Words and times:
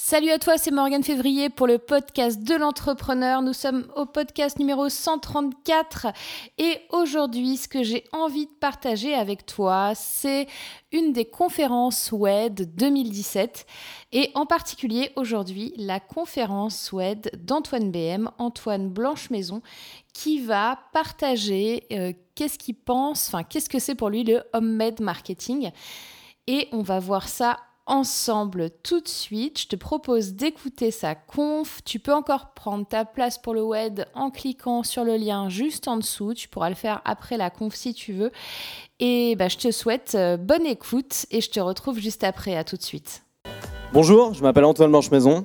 Salut 0.00 0.30
à 0.30 0.38
toi, 0.38 0.56
c'est 0.58 0.70
Morgane 0.70 1.02
Février 1.02 1.50
pour 1.50 1.66
le 1.66 1.76
podcast 1.76 2.40
de 2.44 2.54
l'entrepreneur. 2.54 3.42
Nous 3.42 3.52
sommes 3.52 3.90
au 3.96 4.06
podcast 4.06 4.56
numéro 4.60 4.88
134 4.88 6.06
et 6.56 6.78
aujourd'hui, 6.90 7.56
ce 7.56 7.66
que 7.66 7.82
j'ai 7.82 8.04
envie 8.12 8.46
de 8.46 8.52
partager 8.60 9.12
avec 9.12 9.44
toi, 9.44 9.94
c'est 9.96 10.46
une 10.92 11.12
des 11.12 11.24
conférences 11.24 12.12
WED 12.12 12.76
2017 12.76 13.66
et 14.12 14.30
en 14.36 14.46
particulier 14.46 15.10
aujourd'hui 15.16 15.74
la 15.76 15.98
conférence 15.98 16.92
WED 16.92 17.32
d'Antoine 17.44 17.90
BM, 17.90 18.30
Antoine 18.38 18.90
Blanche-Maison, 18.90 19.62
qui 20.14 20.38
va 20.38 20.78
partager 20.92 21.82
euh, 21.90 22.12
qu'est-ce 22.36 22.56
qu'il 22.56 22.76
pense, 22.76 23.26
enfin 23.26 23.42
qu'est-ce 23.42 23.68
que 23.68 23.80
c'est 23.80 23.96
pour 23.96 24.10
lui 24.10 24.22
le 24.22 24.44
homemade 24.52 25.00
marketing. 25.00 25.72
Et 26.46 26.68
on 26.70 26.82
va 26.82 27.00
voir 27.00 27.28
ça 27.28 27.58
ensemble 27.88 28.70
tout 28.82 29.00
de 29.00 29.08
suite. 29.08 29.62
Je 29.62 29.66
te 29.66 29.76
propose 29.76 30.34
d'écouter 30.34 30.90
sa 30.90 31.14
conf. 31.14 31.80
Tu 31.84 31.98
peux 31.98 32.14
encore 32.14 32.52
prendre 32.54 32.86
ta 32.86 33.04
place 33.04 33.38
pour 33.38 33.54
le 33.54 33.62
web 33.62 34.00
en 34.14 34.30
cliquant 34.30 34.82
sur 34.82 35.04
le 35.04 35.16
lien 35.16 35.48
juste 35.48 35.88
en 35.88 35.96
dessous. 35.96 36.34
Tu 36.34 36.48
pourras 36.48 36.68
le 36.68 36.76
faire 36.76 37.00
après 37.04 37.36
la 37.36 37.50
conf 37.50 37.74
si 37.74 37.94
tu 37.94 38.12
veux. 38.12 38.30
Et 39.00 39.34
bah, 39.36 39.48
je 39.48 39.56
te 39.56 39.70
souhaite 39.70 40.14
euh, 40.14 40.36
bonne 40.36 40.66
écoute 40.66 41.26
et 41.30 41.40
je 41.40 41.50
te 41.50 41.60
retrouve 41.60 41.98
juste 41.98 42.24
après. 42.24 42.56
À 42.56 42.64
tout 42.64 42.76
de 42.76 42.82
suite. 42.82 43.22
Bonjour, 43.92 44.34
je 44.34 44.42
m'appelle 44.42 44.64
Antoine 44.64 44.90
Blanche-Maison. 44.90 45.44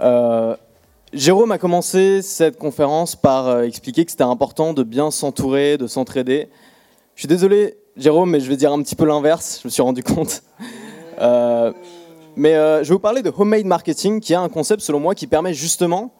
Euh, 0.00 0.56
Jérôme 1.12 1.52
a 1.52 1.58
commencé 1.58 2.22
cette 2.22 2.58
conférence 2.58 3.14
par 3.14 3.46
euh, 3.46 3.62
expliquer 3.62 4.04
que 4.04 4.10
c'était 4.10 4.24
important 4.24 4.72
de 4.72 4.82
bien 4.82 5.10
s'entourer, 5.10 5.78
de 5.78 5.86
s'entraider. 5.86 6.48
Je 7.14 7.20
suis 7.20 7.28
désolé, 7.28 7.76
Jérôme, 7.96 8.30
mais 8.30 8.40
je 8.40 8.48
vais 8.48 8.56
dire 8.56 8.72
un 8.72 8.82
petit 8.82 8.96
peu 8.96 9.04
l'inverse, 9.04 9.60
je 9.62 9.68
me 9.68 9.70
suis 9.70 9.82
rendu 9.82 10.02
compte. 10.02 10.42
Euh, 11.20 11.72
mais 12.36 12.54
euh, 12.54 12.82
je 12.82 12.88
vais 12.88 12.94
vous 12.94 13.00
parler 13.00 13.22
de 13.22 13.32
homemade 13.36 13.64
marketing, 13.64 14.20
qui 14.20 14.32
est 14.32 14.36
un 14.36 14.48
concept 14.48 14.82
selon 14.82 15.00
moi 15.00 15.14
qui 15.14 15.26
permet 15.26 15.54
justement 15.54 16.12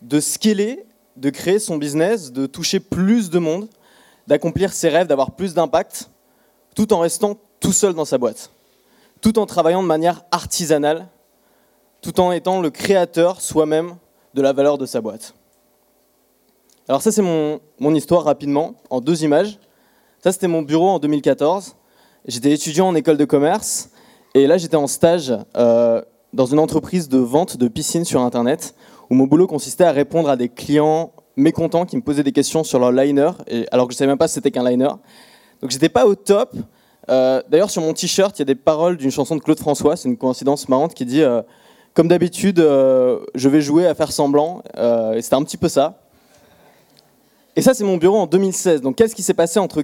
de 0.00 0.20
scaler, 0.20 0.86
de 1.16 1.30
créer 1.30 1.58
son 1.58 1.76
business, 1.76 2.32
de 2.32 2.46
toucher 2.46 2.80
plus 2.80 3.28
de 3.30 3.38
monde, 3.38 3.68
d'accomplir 4.26 4.72
ses 4.72 4.88
rêves, 4.88 5.06
d'avoir 5.06 5.32
plus 5.32 5.54
d'impact, 5.54 6.10
tout 6.74 6.92
en 6.92 7.00
restant 7.00 7.36
tout 7.60 7.72
seul 7.72 7.94
dans 7.94 8.04
sa 8.04 8.18
boîte, 8.18 8.50
tout 9.20 9.38
en 9.38 9.46
travaillant 9.46 9.82
de 9.82 9.88
manière 9.88 10.22
artisanale, 10.30 11.08
tout 12.00 12.20
en 12.20 12.32
étant 12.32 12.60
le 12.60 12.70
créateur 12.70 13.40
soi-même 13.40 13.96
de 14.34 14.42
la 14.42 14.52
valeur 14.52 14.78
de 14.78 14.86
sa 14.86 15.00
boîte. 15.00 15.34
Alors 16.88 17.02
ça 17.02 17.12
c'est 17.12 17.22
mon, 17.22 17.60
mon, 17.80 17.94
histoire 17.94 18.24
rapidement, 18.24 18.76
en 18.88 19.00
deux 19.00 19.24
images. 19.24 19.58
Ça 20.22 20.32
c'était 20.32 20.48
mon 20.48 20.62
bureau 20.62 20.88
en 20.88 20.98
2014. 20.98 21.74
J'étais 22.26 22.52
étudiant 22.52 22.88
en 22.88 22.94
école 22.94 23.16
de 23.16 23.24
commerce 23.24 23.90
et 24.38 24.46
là, 24.46 24.56
j'étais 24.56 24.76
en 24.76 24.86
stage 24.86 25.34
euh, 25.56 26.02
dans 26.32 26.46
une 26.46 26.58
entreprise 26.58 27.08
de 27.08 27.18
vente 27.18 27.56
de 27.56 27.68
piscines 27.68 28.04
sur 28.04 28.20
Internet, 28.20 28.74
où 29.10 29.14
mon 29.14 29.24
boulot 29.24 29.46
consistait 29.46 29.84
à 29.84 29.92
répondre 29.92 30.28
à 30.28 30.36
des 30.36 30.48
clients 30.48 31.12
mécontents 31.36 31.86
qui 31.86 31.96
me 31.96 32.02
posaient 32.02 32.22
des 32.22 32.32
questions 32.32 32.64
sur 32.64 32.78
leur 32.78 32.92
liner, 32.92 33.30
et, 33.48 33.66
alors 33.72 33.86
que 33.86 33.92
je 33.92 33.96
ne 33.96 33.98
savais 33.98 34.10
même 34.10 34.18
pas 34.18 34.28
si 34.28 34.34
c'était 34.34 34.50
qu'un 34.50 34.68
liner. 34.68 34.90
Donc 35.60 35.70
j'étais 35.70 35.88
pas 35.88 36.06
au 36.06 36.14
top. 36.14 36.54
Euh, 37.10 37.42
d'ailleurs, 37.48 37.70
sur 37.70 37.82
mon 37.82 37.94
t-shirt, 37.94 38.38
il 38.38 38.40
y 38.40 38.42
a 38.42 38.46
des 38.46 38.54
paroles 38.54 38.96
d'une 38.96 39.10
chanson 39.10 39.34
de 39.34 39.40
Claude 39.40 39.58
François, 39.58 39.96
c'est 39.96 40.08
une 40.08 40.16
coïncidence 40.16 40.68
marrante 40.68 40.94
qui 40.94 41.04
dit 41.04 41.22
euh, 41.22 41.42
Comme 41.94 42.08
d'habitude, 42.08 42.58
je 42.58 43.48
vais 43.48 43.60
jouer 43.60 43.86
à 43.86 43.94
faire 43.94 44.12
semblant. 44.12 44.62
et 44.76 45.22
c'était 45.22 45.36
un 45.36 45.42
petit 45.42 45.56
peu 45.56 45.68
ça. 45.68 46.00
Et 47.56 47.62
ça, 47.62 47.74
c'est 47.74 47.84
mon 47.84 47.96
bureau 47.96 48.18
en 48.18 48.26
2016. 48.26 48.82
Donc 48.82 48.96
qu'est-ce 48.96 49.14
qui 49.14 49.22
s'est 49.22 49.34
passé 49.34 49.58
entre, 49.58 49.82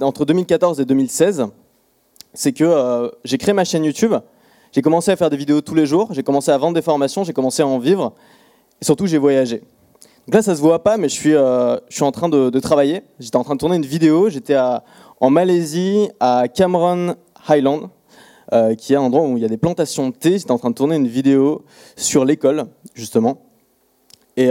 entre 0.00 0.24
2014 0.24 0.80
et 0.80 0.84
2016 0.84 1.46
c'est 2.34 2.52
que 2.52 2.64
euh, 2.64 3.08
j'ai 3.24 3.38
créé 3.38 3.54
ma 3.54 3.64
chaîne 3.64 3.84
YouTube, 3.84 4.12
j'ai 4.72 4.82
commencé 4.82 5.10
à 5.10 5.16
faire 5.16 5.30
des 5.30 5.36
vidéos 5.36 5.60
tous 5.60 5.74
les 5.74 5.86
jours, 5.86 6.08
j'ai 6.12 6.24
commencé 6.24 6.50
à 6.50 6.58
vendre 6.58 6.74
des 6.74 6.82
formations, 6.82 7.22
j'ai 7.22 7.32
commencé 7.32 7.62
à 7.62 7.66
en 7.66 7.78
vivre, 7.78 8.12
et 8.82 8.84
surtout 8.84 9.06
j'ai 9.06 9.18
voyagé. 9.18 9.62
Donc 10.26 10.34
là, 10.34 10.42
ça 10.42 10.56
se 10.56 10.60
voit 10.60 10.82
pas, 10.82 10.96
mais 10.96 11.08
je 11.08 11.14
suis, 11.14 11.34
euh, 11.34 11.76
je 11.88 11.96
suis 11.96 12.02
en 12.02 12.10
train 12.10 12.28
de, 12.28 12.58
travailler. 12.58 13.02
J'étais 13.20 13.36
en 13.36 13.44
train 13.44 13.54
de 13.54 13.60
tourner 13.60 13.76
une 13.76 13.84
vidéo, 13.84 14.30
j'étais 14.30 14.56
en 15.20 15.30
Malaisie, 15.30 16.08
à 16.18 16.48
Cameron 16.48 17.14
Highland, 17.46 17.90
euh, 18.52 18.74
qui 18.74 18.94
est 18.94 18.96
un 18.96 19.02
endroit 19.02 19.22
où 19.22 19.36
il 19.36 19.42
y 19.42 19.44
a 19.46 19.48
des 19.48 19.58
plantations 19.58 20.08
de 20.08 20.14
thé. 20.14 20.38
J'étais 20.38 20.50
en 20.50 20.58
train 20.58 20.70
de 20.70 20.74
tourner 20.74 20.96
une 20.96 21.06
vidéo 21.06 21.62
sur 21.94 22.24
l'école, 22.24 22.64
justement. 22.94 23.42
Et, 24.38 24.48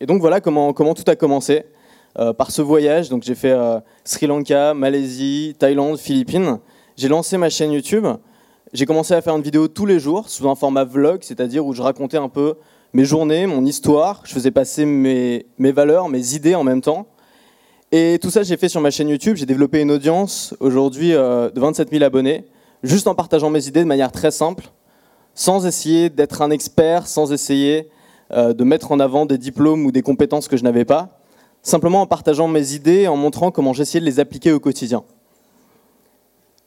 et, 0.00 0.06
donc 0.06 0.20
voilà 0.20 0.40
comment, 0.40 0.72
comment 0.72 0.94
tout 0.94 1.04
a 1.06 1.16
commencé. 1.16 1.64
par 2.14 2.50
ce 2.50 2.62
voyage, 2.62 3.10
donc 3.10 3.22
j'ai 3.22 3.34
fait 3.34 3.54
Sri 4.04 4.26
Lanka, 4.26 4.72
Malaisie, 4.72 5.54
Thaïlande, 5.58 5.98
Philippines. 5.98 6.58
J'ai 6.96 7.08
lancé 7.08 7.38
ma 7.38 7.48
chaîne 7.48 7.72
YouTube. 7.72 8.06
J'ai 8.74 8.84
commencé 8.84 9.14
à 9.14 9.22
faire 9.22 9.34
une 9.34 9.42
vidéo 9.42 9.66
tous 9.66 9.86
les 9.86 9.98
jours 9.98 10.28
sous 10.28 10.48
un 10.48 10.54
format 10.54 10.84
vlog, 10.84 11.20
c'est-à-dire 11.22 11.64
où 11.64 11.72
je 11.72 11.80
racontais 11.80 12.18
un 12.18 12.28
peu 12.28 12.54
mes 12.92 13.06
journées, 13.06 13.46
mon 13.46 13.64
histoire. 13.64 14.22
Je 14.24 14.32
faisais 14.32 14.50
passer 14.50 14.84
mes, 14.84 15.46
valeurs, 15.58 16.10
mes 16.10 16.34
idées 16.34 16.54
en 16.54 16.64
même 16.64 16.82
temps. 16.82 17.06
Et 17.92 18.18
tout 18.20 18.30
ça, 18.30 18.42
j'ai 18.42 18.58
fait 18.58 18.68
sur 18.68 18.82
ma 18.82 18.90
chaîne 18.90 19.08
YouTube. 19.08 19.36
J'ai 19.36 19.46
développé 19.46 19.80
une 19.80 19.90
audience 19.90 20.54
aujourd'hui 20.60 21.14
euh, 21.14 21.50
de 21.50 21.60
27 21.60 21.90
000 21.90 22.04
abonnés, 22.04 22.44
juste 22.82 23.06
en 23.06 23.14
partageant 23.14 23.48
mes 23.48 23.66
idées 23.68 23.80
de 23.80 23.88
manière 23.88 24.12
très 24.12 24.30
simple, 24.30 24.64
sans 25.34 25.64
essayer 25.66 26.10
d'être 26.10 26.42
un 26.42 26.50
expert, 26.50 27.06
sans 27.06 27.32
essayer 27.32 27.88
euh, 28.32 28.52
de 28.52 28.64
mettre 28.64 28.92
en 28.92 29.00
avant 29.00 29.24
des 29.24 29.38
diplômes 29.38 29.86
ou 29.86 29.92
des 29.92 30.02
compétences 30.02 30.46
que 30.46 30.58
je 30.58 30.62
n'avais 30.62 30.84
pas, 30.84 31.20
simplement 31.62 32.02
en 32.02 32.06
partageant 32.06 32.48
mes 32.48 32.74
idées, 32.74 33.08
en 33.08 33.16
montrant 33.16 33.50
comment 33.50 33.72
j'essayais 33.72 34.00
de 34.00 34.06
les 34.06 34.20
appliquer 34.20 34.52
au 34.52 34.60
quotidien. 34.60 35.04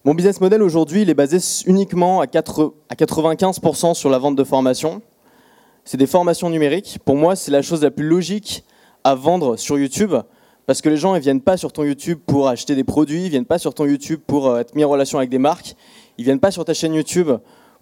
Mon 0.06 0.14
business 0.14 0.40
model 0.40 0.62
aujourd'hui, 0.62 1.02
il 1.02 1.10
est 1.10 1.16
basé 1.16 1.40
uniquement 1.66 2.22
à 2.22 2.28
95% 2.28 3.96
sur 3.96 4.08
la 4.12 4.20
vente 4.20 4.36
de 4.36 4.44
formations. 4.44 5.02
C'est 5.84 5.98
des 5.98 6.06
formations 6.06 6.52
numériques. 6.52 7.00
Pour 7.04 7.16
moi, 7.16 7.36
c'est 7.36 7.50
la 7.50 7.64
chose 7.64 7.82
la 7.82 7.90
plus 7.90 8.06
logique 8.06 8.66
à 9.04 9.16
vendre 9.16 9.58
sur 9.58 9.80
YouTube 9.80 10.14
parce 10.68 10.84
que 10.84 10.90
les 10.90 10.98
gens 10.98 11.16
ne 11.16 11.20
viennent 11.20 11.42
pas 11.42 11.58
sur 11.58 11.74
ton 11.74 11.84
YouTube 11.84 12.20
pour 12.24 12.48
acheter 12.48 12.76
des 12.76 12.84
produits, 12.84 13.26
ils 13.26 13.30
viennent 13.32 13.48
pas 13.48 13.58
sur 13.58 13.74
ton 13.74 13.86
YouTube 13.86 14.20
pour 14.28 14.48
euh, 14.48 14.60
être 14.60 14.76
mis 14.76 14.84
en 14.84 14.90
relation 14.90 15.18
avec 15.18 15.32
des 15.32 15.40
marques, 15.40 15.76
ils 16.20 16.24
viennent 16.24 16.40
pas 16.40 16.52
sur 16.52 16.64
ta 16.66 16.76
chaîne 16.76 16.94
YouTube 16.94 17.32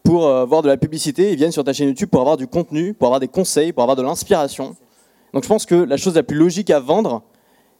pour 0.03 0.25
euh, 0.25 0.45
voir 0.45 0.61
de 0.61 0.69
la 0.69 0.77
publicité, 0.77 1.33
ils 1.33 1.37
viennent 1.37 1.51
sur 1.51 1.65
ta 1.65 1.73
chaîne 1.73 1.89
YouTube 1.89 2.09
pour 2.09 2.21
avoir 2.21 2.37
du 2.37 2.47
contenu, 2.47 2.93
pour 2.93 3.07
avoir 3.07 3.19
des 3.19 3.27
conseils, 3.27 3.73
pour 3.73 3.83
avoir 3.83 3.97
de 3.97 4.01
l'inspiration. 4.01 4.77
Donc 5.33 5.43
je 5.43 5.49
pense 5.49 5.65
que 5.65 5.75
la 5.75 5.97
chose 5.97 6.15
la 6.15 6.23
plus 6.23 6.37
logique 6.37 6.69
à 6.69 6.79
vendre 6.79 7.21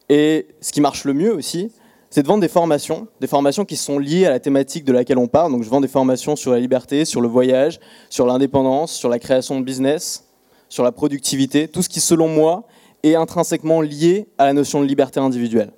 et 0.09 0.47
ce 0.59 0.73
qui 0.73 0.81
marche 0.81 1.05
le 1.05 1.13
mieux 1.13 1.33
aussi, 1.33 1.71
c'est 2.13 2.21
de 2.21 2.27
vendre 2.27 2.41
des 2.41 2.47
formations, 2.47 3.07
des 3.21 3.25
formations 3.25 3.65
qui 3.65 3.75
sont 3.75 3.97
liées 3.97 4.27
à 4.27 4.29
la 4.29 4.39
thématique 4.39 4.85
de 4.85 4.93
laquelle 4.93 5.17
on 5.17 5.25
parle. 5.25 5.51
Donc 5.51 5.63
je 5.63 5.69
vends 5.69 5.81
des 5.81 5.87
formations 5.87 6.35
sur 6.35 6.51
la 6.51 6.59
liberté, 6.59 7.05
sur 7.05 7.21
le 7.21 7.27
voyage, 7.27 7.79
sur 8.11 8.27
l'indépendance, 8.27 8.91
sur 8.91 9.09
la 9.09 9.17
création 9.17 9.59
de 9.59 9.65
business, 9.65 10.29
sur 10.69 10.83
la 10.83 10.91
productivité, 10.91 11.67
tout 11.67 11.81
ce 11.81 11.89
qui 11.89 11.99
selon 11.99 12.27
moi 12.27 12.67
est 13.01 13.15
intrinsèquement 13.15 13.81
lié 13.81 14.27
à 14.37 14.45
la 14.45 14.53
notion 14.53 14.79
de 14.79 14.85
liberté 14.85 15.19
individuelle. 15.19 15.71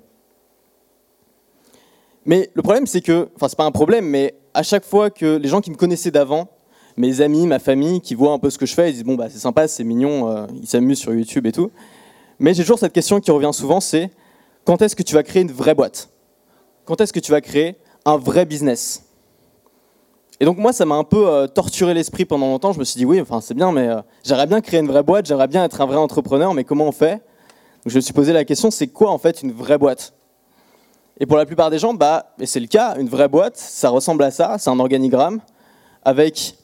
Mais 2.26 2.50
le 2.52 2.60
problème 2.60 2.86
c'est 2.86 3.00
que, 3.00 3.30
enfin 3.34 3.48
c'est 3.48 3.56
pas 3.56 3.64
un 3.64 3.72
problème, 3.72 4.04
mais 4.04 4.34
à 4.52 4.62
chaque 4.62 4.84
fois 4.84 5.08
que 5.08 5.36
les 5.36 5.48
gens 5.48 5.62
qui 5.62 5.70
me 5.70 5.76
connaissaient 5.76 6.10
d'avant, 6.10 6.48
mes 6.98 7.22
amis, 7.22 7.46
ma 7.46 7.60
famille, 7.60 8.02
qui 8.02 8.14
voient 8.14 8.32
un 8.32 8.38
peu 8.38 8.50
ce 8.50 8.58
que 8.58 8.66
je 8.66 8.74
fais, 8.74 8.90
ils 8.90 8.92
disent 8.92 9.04
bon 9.04 9.14
bah 9.14 9.28
c'est 9.30 9.38
sympa, 9.38 9.68
c'est 9.68 9.84
mignon, 9.84 10.28
euh, 10.28 10.46
ils 10.60 10.66
s'amusent 10.66 10.98
sur 10.98 11.14
YouTube 11.14 11.46
et 11.46 11.52
tout. 11.52 11.70
Mais 12.38 12.52
j'ai 12.52 12.62
toujours 12.62 12.78
cette 12.78 12.92
question 12.92 13.20
qui 13.20 13.30
revient 13.30 13.54
souvent, 13.54 13.80
c'est 13.80 14.10
quand 14.66 14.82
est-ce 14.82 14.94
que 14.94 15.02
tu 15.02 15.14
vas 15.14 15.22
créer 15.22 15.40
une 15.40 15.50
vraie 15.50 15.74
boîte? 15.74 16.10
Quand 16.86 17.00
est-ce 17.00 17.12
que 17.12 17.20
tu 17.20 17.32
vas 17.32 17.40
créer 17.40 17.76
un 18.04 18.16
vrai 18.16 18.46
business? 18.46 19.02
Et 20.38 20.44
donc 20.44 20.58
moi, 20.58 20.72
ça 20.72 20.84
m'a 20.84 20.94
un 20.94 21.04
peu 21.04 21.28
euh, 21.28 21.46
torturé 21.46 21.94
l'esprit 21.94 22.24
pendant 22.24 22.46
longtemps. 22.46 22.72
Je 22.72 22.78
me 22.78 22.84
suis 22.84 22.98
dit, 22.98 23.04
oui, 23.04 23.20
enfin 23.20 23.40
c'est 23.40 23.54
bien, 23.54 23.72
mais 23.72 23.88
euh, 23.88 24.00
j'aimerais 24.22 24.46
bien 24.46 24.60
créer 24.60 24.80
une 24.80 24.86
vraie 24.86 25.02
boîte, 25.02 25.26
j'aimerais 25.26 25.48
bien 25.48 25.64
être 25.64 25.80
un 25.80 25.86
vrai 25.86 25.96
entrepreneur, 25.96 26.54
mais 26.54 26.64
comment 26.64 26.86
on 26.86 26.92
fait? 26.92 27.22
Je 27.84 27.96
me 27.96 28.00
suis 28.00 28.12
posé 28.12 28.32
la 28.32 28.44
question, 28.44 28.70
c'est 28.70 28.86
quoi 28.86 29.10
en 29.10 29.18
fait 29.18 29.42
une 29.42 29.52
vraie 29.52 29.78
boîte? 29.78 30.14
Et 31.18 31.26
pour 31.26 31.38
la 31.38 31.46
plupart 31.46 31.70
des 31.70 31.78
gens, 31.78 31.94
bah, 31.94 32.34
et 32.38 32.46
c'est 32.46 32.60
le 32.60 32.66
cas, 32.66 32.96
une 32.98 33.08
vraie 33.08 33.28
boîte, 33.28 33.56
ça 33.56 33.88
ressemble 33.88 34.22
à 34.22 34.30
ça, 34.30 34.56
c'est 34.58 34.70
un 34.70 34.78
organigramme 34.78 35.40
avec 36.04 36.56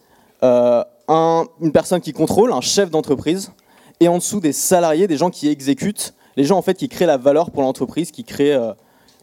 euh, 0.42 0.84
une 1.08 1.72
personne 1.72 2.00
qui 2.00 2.12
contrôle, 2.12 2.52
un 2.52 2.60
chef 2.60 2.90
d'entreprise, 2.90 3.52
et 4.00 4.08
en 4.08 4.18
dessous 4.18 4.40
des 4.40 4.52
salariés, 4.52 5.06
des 5.06 5.16
gens 5.16 5.30
qui 5.30 5.48
exécutent, 5.48 6.14
les 6.36 6.44
gens 6.44 6.58
en 6.58 6.62
fait 6.62 6.74
qui 6.74 6.88
créent 6.88 7.06
la 7.06 7.16
valeur 7.16 7.50
pour 7.50 7.62
l'entreprise, 7.62 8.10
qui 8.10 8.24
créent 8.24 8.58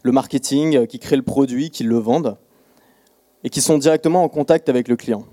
le 0.02 0.12
marketing, 0.12 0.76
euh, 0.76 0.86
qui 0.86 0.98
créent 0.98 1.16
le 1.16 1.22
produit, 1.22 1.70
qui 1.70 1.84
le 1.84 1.96
vendent, 1.96 2.36
et 3.44 3.50
qui 3.50 3.60
sont 3.60 3.78
directement 3.78 4.22
en 4.22 4.28
contact 4.28 4.68
avec 4.68 4.88
le 4.88 4.96
client. 4.96 5.24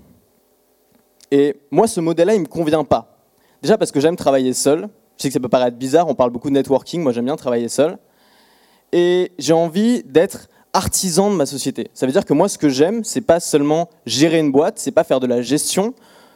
Et 1.30 1.56
moi, 1.70 1.86
ce 1.86 2.00
modèle-là, 2.00 2.34
il 2.34 2.38
ne 2.38 2.42
me 2.42 2.48
convient 2.48 2.84
pas. 2.84 3.18
Déjà 3.62 3.76
parce 3.76 3.90
que 3.90 4.00
j'aime 4.00 4.16
travailler 4.16 4.52
seul. 4.52 4.88
Je 5.16 5.22
sais 5.22 5.28
que 5.28 5.34
ça 5.34 5.40
peut 5.40 5.48
paraître 5.48 5.76
bizarre, 5.76 6.08
on 6.08 6.14
parle 6.14 6.30
beaucoup 6.30 6.48
de 6.48 6.54
networking, 6.54 7.02
moi 7.02 7.12
j'aime 7.12 7.24
bien 7.24 7.36
travailler 7.36 7.68
seul. 7.68 7.98
Et 8.92 9.32
j'ai 9.38 9.52
envie 9.52 10.02
d'être 10.04 10.48
artisan 10.72 11.30
de 11.30 11.34
ma 11.34 11.44
société. 11.44 11.90
Ça 11.92 12.06
veut 12.06 12.12
dire 12.12 12.24
que 12.24 12.32
moi, 12.32 12.48
ce 12.48 12.56
que 12.56 12.68
j'aime, 12.68 13.02
c'est 13.02 13.20
pas 13.20 13.40
seulement 13.40 13.90
gérer 14.06 14.38
une 14.38 14.52
boîte, 14.52 14.78
c'est 14.78 14.92
pas 14.92 15.02
faire 15.02 15.18
de 15.18 15.26
la 15.26 15.42
gestion. 15.42 15.92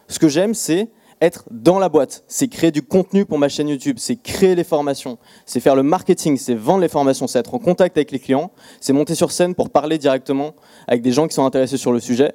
Ce 0.08 0.18
que 0.18 0.28
j'aime, 0.28 0.52
c'est 0.52 0.88
être 1.22 1.44
dans 1.52 1.78
la 1.78 1.88
boîte, 1.88 2.24
c'est 2.26 2.48
créer 2.48 2.72
du 2.72 2.82
contenu 2.82 3.24
pour 3.24 3.38
ma 3.38 3.48
chaîne 3.48 3.68
YouTube, 3.68 3.96
c'est 4.00 4.16
créer 4.16 4.56
les 4.56 4.64
formations, 4.64 5.18
c'est 5.46 5.60
faire 5.60 5.76
le 5.76 5.84
marketing, 5.84 6.36
c'est 6.36 6.54
vendre 6.54 6.80
les 6.80 6.88
formations, 6.88 7.28
c'est 7.28 7.38
être 7.38 7.54
en 7.54 7.60
contact 7.60 7.96
avec 7.96 8.10
les 8.10 8.18
clients, 8.18 8.50
c'est 8.80 8.92
monter 8.92 9.14
sur 9.14 9.30
scène 9.30 9.54
pour 9.54 9.70
parler 9.70 9.98
directement 9.98 10.54
avec 10.88 11.00
des 11.00 11.12
gens 11.12 11.28
qui 11.28 11.34
sont 11.34 11.44
intéressés 11.44 11.76
sur 11.76 11.92
le 11.92 12.00
sujet. 12.00 12.34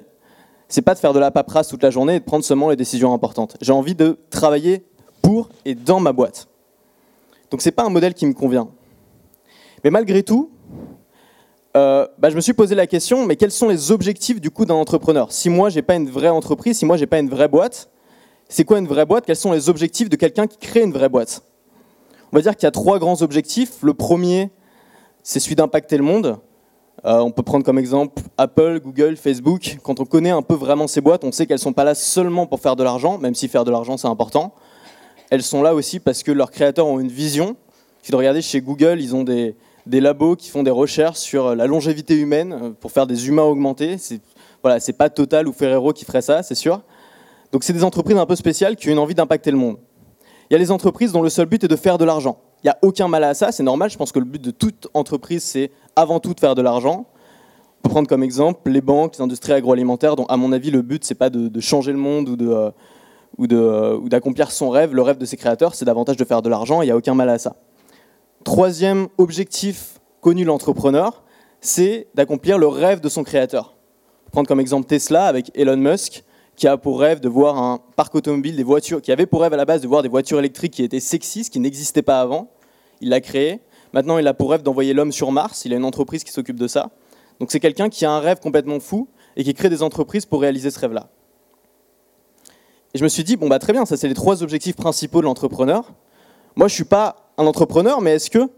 c'est 0.68 0.82
pas 0.82 0.94
de 0.94 0.98
faire 0.98 1.12
de 1.12 1.18
la 1.18 1.30
paperasse 1.30 1.68
toute 1.68 1.82
la 1.82 1.90
journée 1.90 2.16
et 2.16 2.20
de 2.20 2.24
prendre 2.24 2.44
seulement 2.44 2.70
les 2.70 2.76
décisions 2.76 3.12
importantes. 3.12 3.56
J'ai 3.60 3.72
envie 3.72 3.94
de 3.94 4.18
travailler 4.30 4.84
pour 5.20 5.50
et 5.66 5.74
dans 5.74 6.00
ma 6.00 6.12
boîte. 6.12 6.48
Donc 7.50 7.60
c'est 7.60 7.72
pas 7.72 7.84
un 7.84 7.90
modèle 7.90 8.14
qui 8.14 8.24
me 8.24 8.32
convient. 8.32 8.68
Mais 9.84 9.90
malgré 9.90 10.22
tout, 10.22 10.50
euh, 11.76 12.06
bah, 12.18 12.30
je 12.30 12.36
me 12.36 12.40
suis 12.40 12.54
posé 12.54 12.74
la 12.74 12.86
question, 12.86 13.26
mais 13.26 13.36
quels 13.36 13.50
sont 13.50 13.68
les 13.68 13.92
objectifs 13.92 14.40
du 14.40 14.50
coup 14.50 14.64
d'un 14.64 14.74
entrepreneur? 14.74 15.30
Si 15.30 15.50
moi 15.50 15.68
j'ai 15.68 15.82
pas 15.82 15.94
une 15.94 16.08
vraie 16.08 16.30
entreprise, 16.30 16.78
si 16.78 16.86
moi 16.86 16.96
j'ai 16.96 17.06
pas 17.06 17.18
une 17.18 17.28
vraie 17.28 17.48
boîte, 17.48 17.90
c'est 18.48 18.64
quoi 18.64 18.78
une 18.78 18.86
vraie 18.86 19.06
boîte? 19.06 19.26
Quels 19.26 19.36
sont 19.36 19.52
les 19.52 19.68
objectifs 19.68 20.08
de 20.08 20.16
quelqu'un 20.16 20.46
qui 20.46 20.56
crée 20.56 20.82
une 20.82 20.92
vraie 20.92 21.08
boîte? 21.08 21.42
On 22.32 22.36
va 22.36 22.42
dire 22.42 22.56
qu'il 22.56 22.64
y 22.64 22.66
a 22.66 22.70
trois 22.70 22.98
grands 22.98 23.20
objectifs. 23.22 23.82
Le 23.82 23.94
premier, 23.94 24.50
c'est 25.22 25.40
celui 25.40 25.54
d'impacter 25.54 25.96
le 25.96 26.04
monde. 26.04 26.38
Euh, 27.04 27.18
on 27.18 27.30
peut 27.30 27.42
prendre 27.42 27.64
comme 27.64 27.78
exemple 27.78 28.22
Apple, 28.38 28.80
Google, 28.80 29.16
Facebook. 29.16 29.76
Quand 29.82 30.00
on 30.00 30.04
connaît 30.04 30.30
un 30.30 30.42
peu 30.42 30.54
vraiment 30.54 30.88
ces 30.88 31.00
boîtes, 31.00 31.24
on 31.24 31.32
sait 31.32 31.46
qu'elles 31.46 31.56
ne 31.56 31.60
sont 31.60 31.72
pas 31.72 31.84
là 31.84 31.94
seulement 31.94 32.46
pour 32.46 32.60
faire 32.60 32.74
de 32.74 32.82
l'argent, 32.82 33.18
même 33.18 33.34
si 33.34 33.48
faire 33.48 33.64
de 33.64 33.70
l'argent 33.70 33.96
c'est 33.96 34.08
important. 34.08 34.54
Elles 35.30 35.42
sont 35.42 35.62
là 35.62 35.74
aussi 35.74 36.00
parce 36.00 36.22
que 36.22 36.32
leurs 36.32 36.50
créateurs 36.50 36.86
ont 36.86 36.98
une 36.98 37.10
vision. 37.10 37.56
Si 38.02 38.10
vous 38.10 38.18
regardez 38.18 38.42
chez 38.42 38.60
Google, 38.60 38.98
ils 39.00 39.14
ont 39.14 39.22
des, 39.22 39.54
labos 39.86 40.36
qui 40.36 40.48
font 40.48 40.62
des 40.62 40.70
recherches 40.70 41.18
sur 41.18 41.54
la 41.54 41.66
longévité 41.66 42.14
humaine 42.14 42.52
euh, 42.60 42.70
pour 42.70 42.90
faire 42.90 43.06
des 43.06 43.28
humains 43.28 43.42
augmentés. 43.42 43.96
C'est 43.98 44.20
voilà, 44.62 44.80
pas 44.96 45.08
Total 45.08 45.46
ou 45.46 45.52
Ferrero 45.52 45.92
qui 45.92 46.04
ferait 46.04 46.22
ça, 46.22 46.42
c'est 46.42 46.56
sûr. 46.56 46.82
Donc 47.52 47.64
c'est 47.64 47.72
des 47.72 47.84
entreprises 47.84 48.16
un 48.16 48.26
peu 48.26 48.36
spéciales 48.36 48.76
qui 48.76 48.88
ont 48.88 48.92
une 48.92 48.98
envie 48.98 49.14
d'impacter 49.14 49.50
le 49.50 49.56
monde. 49.56 49.78
Il 50.50 50.54
y 50.54 50.56
a 50.56 50.58
les 50.58 50.70
entreprises 50.70 51.12
dont 51.12 51.22
le 51.22 51.28
seul 51.28 51.46
but 51.46 51.64
est 51.64 51.68
de 51.68 51.76
faire 51.76 51.98
de 51.98 52.04
l'argent. 52.04 52.38
Il 52.62 52.66
n'y 52.66 52.70
a 52.70 52.78
aucun 52.82 53.06
mal 53.08 53.22
à 53.24 53.34
ça, 53.34 53.52
c'est 53.52 53.62
normal. 53.62 53.90
Je 53.90 53.96
pense 53.96 54.12
que 54.12 54.18
le 54.18 54.24
but 54.24 54.42
de 54.42 54.50
toute 54.50 54.88
entreprise, 54.94 55.44
c'est 55.44 55.70
avant 55.94 56.20
tout 56.20 56.34
de 56.34 56.40
faire 56.40 56.54
de 56.54 56.62
l'argent. 56.62 57.06
On 57.78 57.82
peut 57.82 57.90
prendre 57.90 58.08
comme 58.08 58.22
exemple 58.22 58.70
les 58.70 58.80
banques, 58.80 59.16
les 59.16 59.22
industries 59.22 59.52
agroalimentaires, 59.52 60.16
dont 60.16 60.26
à 60.26 60.36
mon 60.36 60.52
avis 60.52 60.70
le 60.70 60.82
but, 60.82 61.04
c'est 61.04 61.14
pas 61.14 61.30
de, 61.30 61.60
changer 61.60 61.92
le 61.92 61.98
monde 61.98 62.28
ou 62.30 62.36
de, 62.36 62.48
euh, 62.48 62.70
euh, 63.40 64.08
d'accomplir 64.08 64.50
son 64.50 64.70
rêve. 64.70 64.94
Le 64.94 65.02
rêve 65.02 65.18
de 65.18 65.24
ses 65.24 65.36
créateurs, 65.36 65.74
c'est 65.74 65.84
davantage 65.84 66.16
de 66.16 66.24
faire 66.24 66.42
de 66.42 66.48
l'argent. 66.48 66.82
Il 66.82 66.86
n'y 66.86 66.90
a 66.90 66.96
aucun 66.96 67.14
mal 67.14 67.28
à 67.28 67.38
ça. 67.38 67.54
Troisième 68.44 69.08
objectif 69.18 70.00
connu 70.20 70.44
l'entrepreneur, 70.44 71.22
c'est 71.60 72.08
d'accomplir 72.14 72.58
le 72.58 72.66
rêve 72.66 73.00
de 73.00 73.08
son 73.08 73.22
créateur. 73.22 73.76
Prendre 74.32 74.48
comme 74.48 74.60
exemple 74.60 74.86
Tesla 74.86 75.26
avec 75.26 75.50
Elon 75.54 75.76
Musk, 75.76 76.24
qui 76.58 76.66
a 76.66 76.76
pour 76.76 76.98
rêve 76.98 77.20
de 77.20 77.28
voir 77.28 77.56
un 77.56 77.78
parc 77.94 78.16
automobile, 78.16 78.56
des 78.56 78.64
voitures, 78.64 79.00
qui 79.00 79.12
avait 79.12 79.26
pour 79.26 79.42
rêve 79.42 79.52
à 79.52 79.56
la 79.56 79.64
base 79.64 79.80
de 79.80 79.86
voir 79.86 80.02
des 80.02 80.08
voitures 80.08 80.40
électriques 80.40 80.72
qui 80.72 80.82
étaient 80.82 80.98
sexistes, 80.98 81.52
qui 81.52 81.60
n'existaient 81.60 82.02
pas 82.02 82.20
avant. 82.20 82.50
Il 83.00 83.10
l'a 83.10 83.20
créé. 83.20 83.60
Maintenant, 83.92 84.18
il 84.18 84.26
a 84.26 84.34
pour 84.34 84.50
rêve 84.50 84.62
d'envoyer 84.62 84.92
l'homme 84.92 85.12
sur 85.12 85.30
Mars. 85.30 85.64
Il 85.64 85.72
a 85.72 85.76
une 85.76 85.84
entreprise 85.84 86.24
qui 86.24 86.32
s'occupe 86.32 86.58
de 86.58 86.66
ça. 86.66 86.90
Donc 87.38 87.52
c'est 87.52 87.60
quelqu'un 87.60 87.88
qui 87.88 88.04
a 88.04 88.10
un 88.10 88.18
rêve 88.18 88.40
complètement 88.40 88.80
fou 88.80 89.06
et 89.36 89.44
qui 89.44 89.54
crée 89.54 89.70
des 89.70 89.84
entreprises 89.84 90.26
pour 90.26 90.40
réaliser 90.40 90.72
ce 90.72 90.80
rêve-là. 90.80 91.08
Et 92.92 92.98
je 92.98 93.04
me 93.04 93.08
suis 93.08 93.22
dit, 93.22 93.36
bon, 93.36 93.48
bah, 93.48 93.60
très 93.60 93.72
bien, 93.72 93.86
ça 93.86 93.96
c'est 93.96 94.08
les 94.08 94.14
trois 94.14 94.42
objectifs 94.42 94.74
principaux 94.74 95.20
de 95.20 95.26
l'entrepreneur. 95.26 95.92
Moi, 96.56 96.66
je 96.66 96.72
ne 96.72 96.76
suis 96.76 96.84
pas 96.84 97.30
un 97.38 97.46
entrepreneur, 97.46 98.00
mais 98.00 98.14
est-ce 98.14 98.30
que, 98.30 98.50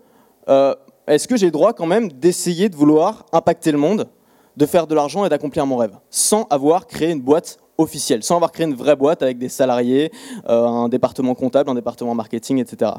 euh, 0.49 0.75
est 1.07 1.27
que 1.27 1.37
j'ai 1.37 1.47
le 1.47 1.53
droit 1.53 1.75
quand 1.75 1.87
même 1.87 2.11
d'essayer 2.11 2.71
de 2.71 2.77
vouloir 2.77 3.27
impacter 3.35 3.73
le 3.73 3.79
monde, 3.79 4.09
de 4.57 4.65
faire 4.65 4.87
de 4.87 4.95
l'argent 4.95 5.27
et 5.27 5.29
d'accomplir 5.29 5.67
mon 5.67 5.77
rêve, 5.77 5.99
sans 6.09 6.47
avoir 6.49 6.87
créé 6.87 7.11
une 7.11 7.21
boîte 7.21 7.59
officielle, 7.81 8.23
sans 8.23 8.37
avoir 8.37 8.53
créé 8.53 8.67
une 8.67 8.75
vraie 8.75 8.97
boîte 8.97 9.23
avec 9.23 9.39
des 9.39 9.49
salariés, 9.49 10.11
euh, 10.49 10.67
un 10.67 10.89
département 10.89 11.35
comptable, 11.35 11.71
un 11.71 11.75
département 11.75 12.15
marketing, 12.15 12.59
etc. 12.59 12.93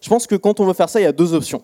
Je 0.00 0.08
pense 0.08 0.26
que 0.26 0.34
quand 0.34 0.60
on 0.60 0.66
veut 0.66 0.74
faire 0.74 0.88
ça, 0.88 1.00
il 1.00 1.04
y 1.04 1.06
a 1.06 1.12
deux 1.12 1.34
options. 1.34 1.62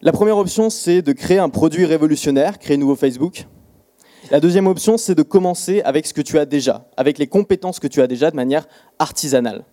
La 0.00 0.12
première 0.12 0.38
option, 0.38 0.70
c'est 0.70 1.02
de 1.02 1.12
créer 1.12 1.38
un 1.38 1.48
produit 1.48 1.84
révolutionnaire, 1.84 2.58
créer 2.58 2.76
un 2.76 2.80
nouveau 2.80 2.94
Facebook. 2.94 3.46
La 4.30 4.40
deuxième 4.40 4.66
option, 4.66 4.96
c'est 4.96 5.14
de 5.14 5.22
commencer 5.22 5.82
avec 5.82 6.06
ce 6.06 6.14
que 6.14 6.20
tu 6.20 6.38
as 6.38 6.44
déjà, 6.44 6.88
avec 6.96 7.18
les 7.18 7.26
compétences 7.26 7.80
que 7.80 7.88
tu 7.88 8.00
as 8.00 8.06
déjà 8.06 8.30
de 8.30 8.36
manière 8.36 8.68
artisanale. 8.98 9.64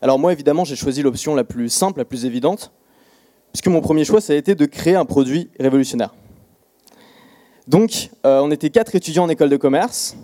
Alors 0.00 0.18
moi, 0.18 0.32
évidemment, 0.32 0.64
j'ai 0.64 0.76
choisi 0.76 1.02
l'option 1.02 1.34
la 1.34 1.44
plus 1.44 1.68
simple, 1.68 1.98
la 1.98 2.04
plus 2.04 2.24
évidente, 2.24 2.72
puisque 3.52 3.68
mon 3.68 3.80
premier 3.80 4.04
choix, 4.04 4.20
ça 4.20 4.32
a 4.32 4.36
été 4.36 4.54
de 4.54 4.66
créer 4.66 4.94
un 4.94 5.04
produit 5.04 5.50
révolutionnaire. 5.58 6.14
Donc, 7.66 8.10
euh, 8.24 8.40
on 8.40 8.50
était 8.52 8.70
quatre 8.70 8.94
étudiants 8.94 9.24
en 9.24 9.28
école 9.28 9.48
de 9.48 9.56
commerce, 9.56 10.16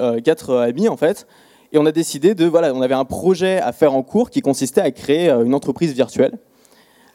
euh, 0.00 0.20
quatre 0.20 0.50
euh, 0.50 0.68
amis 0.68 0.88
en 0.88 0.96
fait, 0.96 1.28
et 1.72 1.78
on 1.78 1.86
a 1.86 1.92
décidé 1.92 2.34
de, 2.34 2.44
voilà, 2.44 2.74
on 2.74 2.82
avait 2.82 2.94
un 2.94 3.04
projet 3.04 3.60
à 3.60 3.72
faire 3.72 3.94
en 3.94 4.02
cours 4.02 4.30
qui 4.30 4.40
consistait 4.40 4.80
à 4.80 4.90
créer 4.90 5.30
une 5.30 5.54
entreprise 5.54 5.92
virtuelle 5.92 6.38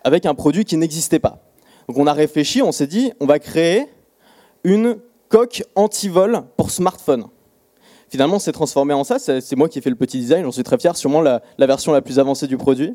avec 0.03 0.25
un 0.25 0.35
produit 0.35 0.63
qui 0.63 0.77
n'existait 0.77 1.19
pas. 1.19 1.39
Donc 1.89 1.97
on 1.97 2.07
a 2.07 2.13
réfléchi, 2.13 2.61
on 2.61 2.71
s'est 2.71 2.87
dit, 2.87 3.11
on 3.19 3.25
va 3.25 3.39
créer 3.39 3.87
une 4.63 4.97
coque 5.27 5.63
anti-vol 5.75 6.43
pour 6.55 6.71
smartphone 6.71 7.25
finalement, 8.09 8.37
c'est 8.37 8.51
transformé 8.51 8.93
en 8.93 9.03
ça. 9.03 9.17
C'est 9.17 9.55
moi 9.55 9.67
qui 9.67 9.79
ai 9.79 9.81
fait 9.81 9.89
le 9.89 9.95
petit 9.95 10.19
design, 10.19 10.43
j'en 10.43 10.51
suis 10.51 10.61
très 10.61 10.77
fier. 10.77 10.95
Sûrement 10.95 11.19
la, 11.19 11.41
version 11.57 11.91
la 11.91 12.01
plus 12.03 12.19
avancée 12.19 12.45
du 12.45 12.57
produit. 12.57 12.93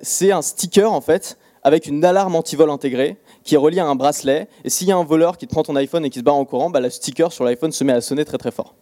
C'est 0.00 0.32
un 0.32 0.40
sticker 0.40 0.90
en 0.90 1.02
fait 1.02 1.36
avec 1.62 1.86
une 1.86 2.02
alarme 2.02 2.34
anti-vol 2.34 2.70
intégrée 2.70 3.18
qui 3.48 3.54
est 3.54 3.58
reliée 3.58 3.80
à 3.80 3.86
un 3.86 3.94
bracelet. 3.94 4.46
Et 4.62 4.68
s'il 4.68 4.86
y 4.88 4.92
a 4.92 4.96
un 4.96 5.04
voleur 5.04 5.38
qui 5.38 5.46
te 5.46 5.52
prend 5.52 5.62
ton 5.62 5.74
iPhone 5.74 6.04
et 6.04 6.10
qui 6.10 6.18
se 6.18 6.24
barre 6.24 6.36
en 6.36 6.44
courant, 6.44 6.68
bah, 6.68 6.80
le 6.80 6.90
sticker 6.90 7.32
sur 7.32 7.44
l'iPhone 7.44 7.72
se 7.72 7.82
met 7.82 7.94
à 7.94 8.02
sonner 8.02 8.26
très 8.26 8.36
très 8.36 8.50
fort. 8.50 8.74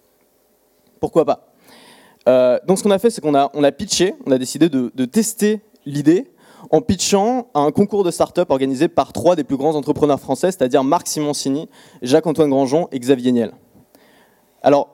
Pourquoi 1.00 1.24
pas? 1.24 1.46
Euh, 2.28 2.58
Donc 2.66 2.76
ce 2.76 2.82
qu'on 2.82 2.90
a 2.90 2.98
fait, 2.98 3.10
c'est 3.10 3.20
qu'on 3.20 3.36
a, 3.36 3.48
on 3.54 3.62
a 3.62 3.70
pitché, 3.70 4.14
on 4.26 4.32
a 4.32 4.38
décidé 4.38 4.68
de, 4.68 4.90
de 4.92 5.04
tester 5.04 5.60
l'idée 5.86 6.32
en 6.72 6.80
pitchant 6.80 7.46
à 7.54 7.60
un 7.60 7.70
concours 7.70 8.02
de 8.02 8.10
start-up 8.10 8.50
organisé 8.50 8.88
par 8.88 9.12
trois 9.12 9.36
des 9.36 9.44
plus 9.44 9.56
grands 9.56 9.76
entrepreneurs 9.76 10.18
français, 10.18 10.50
c'est-à-dire 10.50 10.82
Marc 10.82 11.06
Simoncini, 11.06 11.68
Jacques-Antoine 12.02 12.50
Grandjean 12.50 12.88
et 12.90 12.98
Xavier 12.98 13.30
Niel. 13.30 13.52
Alors, 14.62 14.88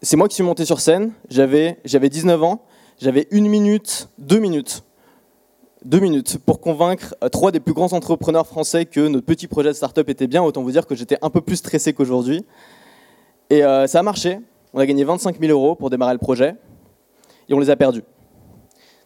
c'est 0.00 0.16
moi 0.16 0.26
qui 0.28 0.36
suis 0.36 0.44
monté 0.44 0.64
sur 0.64 0.80
scène, 0.80 1.12
j'avais 1.28 1.76
19 1.84 2.42
ans, 2.42 2.62
j'avais 2.98 3.28
une 3.30 3.46
minute, 3.46 4.08
deux 4.16 4.38
minutes, 4.38 4.84
deux 5.84 6.00
minutes 6.00 6.38
pour 6.38 6.60
convaincre 6.60 7.14
euh, 7.22 7.28
trois 7.28 7.52
des 7.52 7.60
plus 7.60 7.74
grands 7.74 7.92
entrepreneurs 7.92 8.46
français 8.46 8.84
que 8.84 9.06
notre 9.08 9.26
petit 9.26 9.46
projet 9.46 9.68
de 9.68 9.74
start-up 9.74 10.08
était 10.08 10.26
bien. 10.26 10.42
Autant 10.42 10.62
vous 10.62 10.72
dire 10.72 10.86
que 10.86 10.94
j'étais 10.94 11.18
un 11.22 11.30
peu 11.30 11.40
plus 11.40 11.56
stressé 11.56 11.92
qu'aujourd'hui. 11.92 12.44
Et 13.50 13.64
euh, 13.64 13.86
ça 13.86 14.00
a 14.00 14.02
marché. 14.02 14.40
On 14.74 14.80
a 14.80 14.86
gagné 14.86 15.04
25 15.04 15.38
000 15.40 15.52
euros 15.52 15.74
pour 15.74 15.90
démarrer 15.90 16.12
le 16.12 16.18
projet 16.18 16.54
et 17.48 17.54
on 17.54 17.58
les 17.58 17.70
a 17.70 17.76
perdus. 17.76 18.02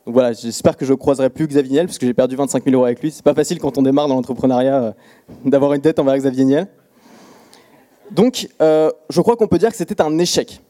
Donc 0.04 0.14
voilà, 0.14 0.32
j'espère 0.32 0.76
que 0.76 0.84
je 0.84 0.94
croiserai 0.94 1.30
plus 1.30 1.46
Xavier 1.46 1.74
Niel, 1.74 1.86
parce 1.86 1.98
que 1.98 2.06
j'ai 2.06 2.14
perdu 2.14 2.34
25 2.34 2.64
000 2.64 2.74
euros 2.74 2.86
avec 2.86 3.00
lui. 3.00 3.12
C'est 3.12 3.22
pas 3.22 3.34
facile 3.34 3.60
quand 3.60 3.78
on 3.78 3.82
démarre 3.82 4.08
dans 4.08 4.16
l'entrepreneuriat 4.16 4.82
euh, 4.82 4.92
d'avoir 5.44 5.74
une 5.74 5.80
dette 5.80 6.00
envers 6.00 6.16
Xavier 6.16 6.44
Niel. 6.44 6.66
Donc, 8.10 8.48
je 8.60 9.20
crois 9.22 9.36
qu'on 9.36 9.46
peut 9.46 9.56
dire 9.56 9.70
que 9.70 9.76
c'était 9.76 10.02
un 10.02 10.18
échec. 10.18 10.60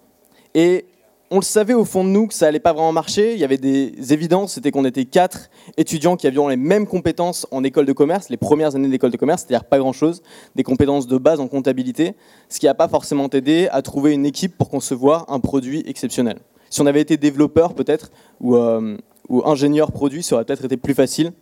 Et 0.54 0.84
on 1.32 1.36
le 1.36 1.42
savait 1.42 1.72
au 1.72 1.86
fond 1.86 2.04
de 2.04 2.10
nous 2.10 2.26
que 2.26 2.34
ça 2.34 2.46
allait 2.46 2.60
pas 2.60 2.74
vraiment 2.74 2.92
marcher. 2.92 3.32
Il 3.32 3.38
y 3.38 3.44
avait 3.44 3.56
des 3.56 4.12
évidences, 4.12 4.52
c'était 4.52 4.70
qu'on 4.70 4.84
était 4.84 5.06
quatre 5.06 5.48
étudiants 5.78 6.16
qui 6.16 6.26
avions 6.26 6.46
les 6.46 6.58
mêmes 6.58 6.86
compétences 6.86 7.46
en 7.50 7.64
école 7.64 7.86
de 7.86 7.94
commerce, 7.94 8.28
les 8.28 8.36
premières 8.36 8.76
années 8.76 8.90
d'école 8.90 9.10
de 9.10 9.16
commerce, 9.16 9.46
c'est-à-dire 9.46 9.64
pas 9.64 9.78
grand-chose, 9.78 10.22
des 10.56 10.62
compétences 10.62 11.06
de 11.06 11.16
base 11.16 11.40
en 11.40 11.48
comptabilité, 11.48 12.14
ce 12.50 12.60
qui 12.60 12.66
n'a 12.66 12.74
pas 12.74 12.86
forcément 12.86 13.30
aidé 13.30 13.68
à 13.72 13.80
trouver 13.80 14.12
une 14.12 14.26
équipe 14.26 14.58
pour 14.58 14.68
concevoir 14.68 15.24
un 15.28 15.40
produit 15.40 15.82
exceptionnel. 15.86 16.38
Si 16.68 16.82
on 16.82 16.86
avait 16.86 17.00
été 17.00 17.16
développeur 17.16 17.72
peut-être 17.72 18.10
ou, 18.38 18.56
euh, 18.56 18.98
ou 19.30 19.42
ingénieur 19.46 19.90
produit, 19.90 20.22
ça 20.22 20.34
aurait 20.34 20.44
peut-être 20.44 20.66
été 20.66 20.76
plus 20.76 20.94
facile. 20.94 21.32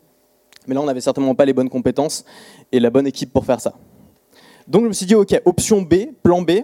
Mais 0.69 0.77
là, 0.77 0.83
on 0.83 0.87
n'avait 0.87 1.01
certainement 1.01 1.35
pas 1.35 1.47
les 1.47 1.53
bonnes 1.53 1.69
compétences 1.69 2.25
et 2.71 2.79
la 2.79 2.91
bonne 2.91 3.09
équipe 3.09 3.33
pour 3.33 3.45
faire 3.45 3.61
ça. 3.61 3.75
Donc 4.69 4.85
je 4.85 4.89
me 4.89 4.93
suis 4.93 5.07
dit, 5.07 5.17
ok, 5.17 5.41
option 5.47 5.83
B, 5.83 6.13
plan 6.23 6.43
B, 6.43 6.61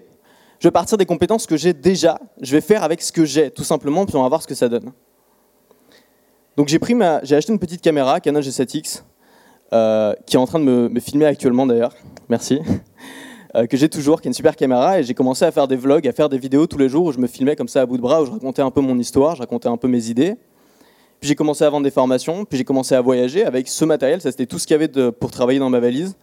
je 0.58 0.68
vais 0.68 0.72
partir 0.72 0.96
des 0.96 1.06
compétences 1.06 1.46
que 1.46 1.56
j'ai 1.56 1.72
déjà, 1.72 2.18
je 2.40 2.52
vais 2.52 2.60
faire 2.60 2.82
avec 2.82 3.02
ce 3.02 3.12
que 3.12 3.24
j'ai, 3.24 3.50
tout 3.50 3.64
simplement, 3.64 4.06
puis 4.06 4.16
on 4.16 4.22
va 4.22 4.28
voir 4.28 4.42
ce 4.42 4.46
que 4.46 4.54
ça 4.54 4.68
donne. 4.68 4.92
Donc 6.56 6.68
j'ai, 6.68 6.78
acheté 7.36 7.52
une 7.52 7.58
petite 7.58 7.82
caméra, 7.82 8.18
Canon 8.20 8.40
G7X, 8.40 9.02
euh, 9.72 10.14
qui 10.24 10.36
est 10.36 10.38
en 10.38 10.46
train 10.46 10.58
de 10.58 10.64
me, 10.64 11.00
filmer 11.00 11.26
actuellement 11.26 11.66
d'ailleurs, 11.66 11.92
merci, 12.30 12.60
euh, 13.54 13.66
que 13.66 13.76
j'ai 13.76 13.90
toujours, 13.90 14.22
qui 14.22 14.28
est 14.28 14.30
une 14.30 14.34
super 14.34 14.56
caméra, 14.56 14.98
et 14.98 15.02
j'ai 15.02 15.12
commencé 15.12 15.44
à 15.44 15.50
faire 15.50 15.68
des 15.68 15.76
vlogs, 15.76 16.08
à 16.08 16.12
faire 16.12 16.30
des 16.30 16.38
vidéos 16.38 16.66
tous 16.66 16.78
les 16.78 16.88
jours 16.88 17.04
où 17.04 17.12
je 17.12 17.18
me 17.18 17.26
filmais 17.26 17.56
comme 17.56 17.68
ça 17.68 17.82
à 17.82 17.86
bout 17.86 17.98
de 17.98 18.02
bras, 18.02 18.22
où 18.22 18.26
je 18.26 18.30
racontais 18.30 18.62
un 18.62 18.70
peu 18.70 18.80
mon 18.80 18.98
histoire, 18.98 19.36
je 19.36 19.42
racontais 19.42 19.68
un 19.68 19.76
peu 19.76 19.88
mes 19.88 20.08
idées. 20.08 20.36
Puis 21.20 21.28
j'ai 21.28 21.34
commencé 21.34 21.64
à 21.64 21.70
vendre 21.70 21.84
des 21.84 21.90
formations, 21.90 22.46
puis 22.46 22.56
j'ai 22.56 22.64
commencé 22.64 22.94
à 22.94 23.02
voyager 23.02 23.44
avec 23.44 23.68
ce 23.68 23.84
matériel, 23.84 24.22
ça 24.22 24.30
c'était 24.30 24.46
tout 24.46 24.58
ce 24.58 24.66
qu'il 24.66 24.80
y 24.80 24.82
avait 24.82 25.12
pour 25.12 25.30
travailler 25.30 25.58
dans 25.58 25.70
ma 25.70 25.80
valise. 25.80 26.16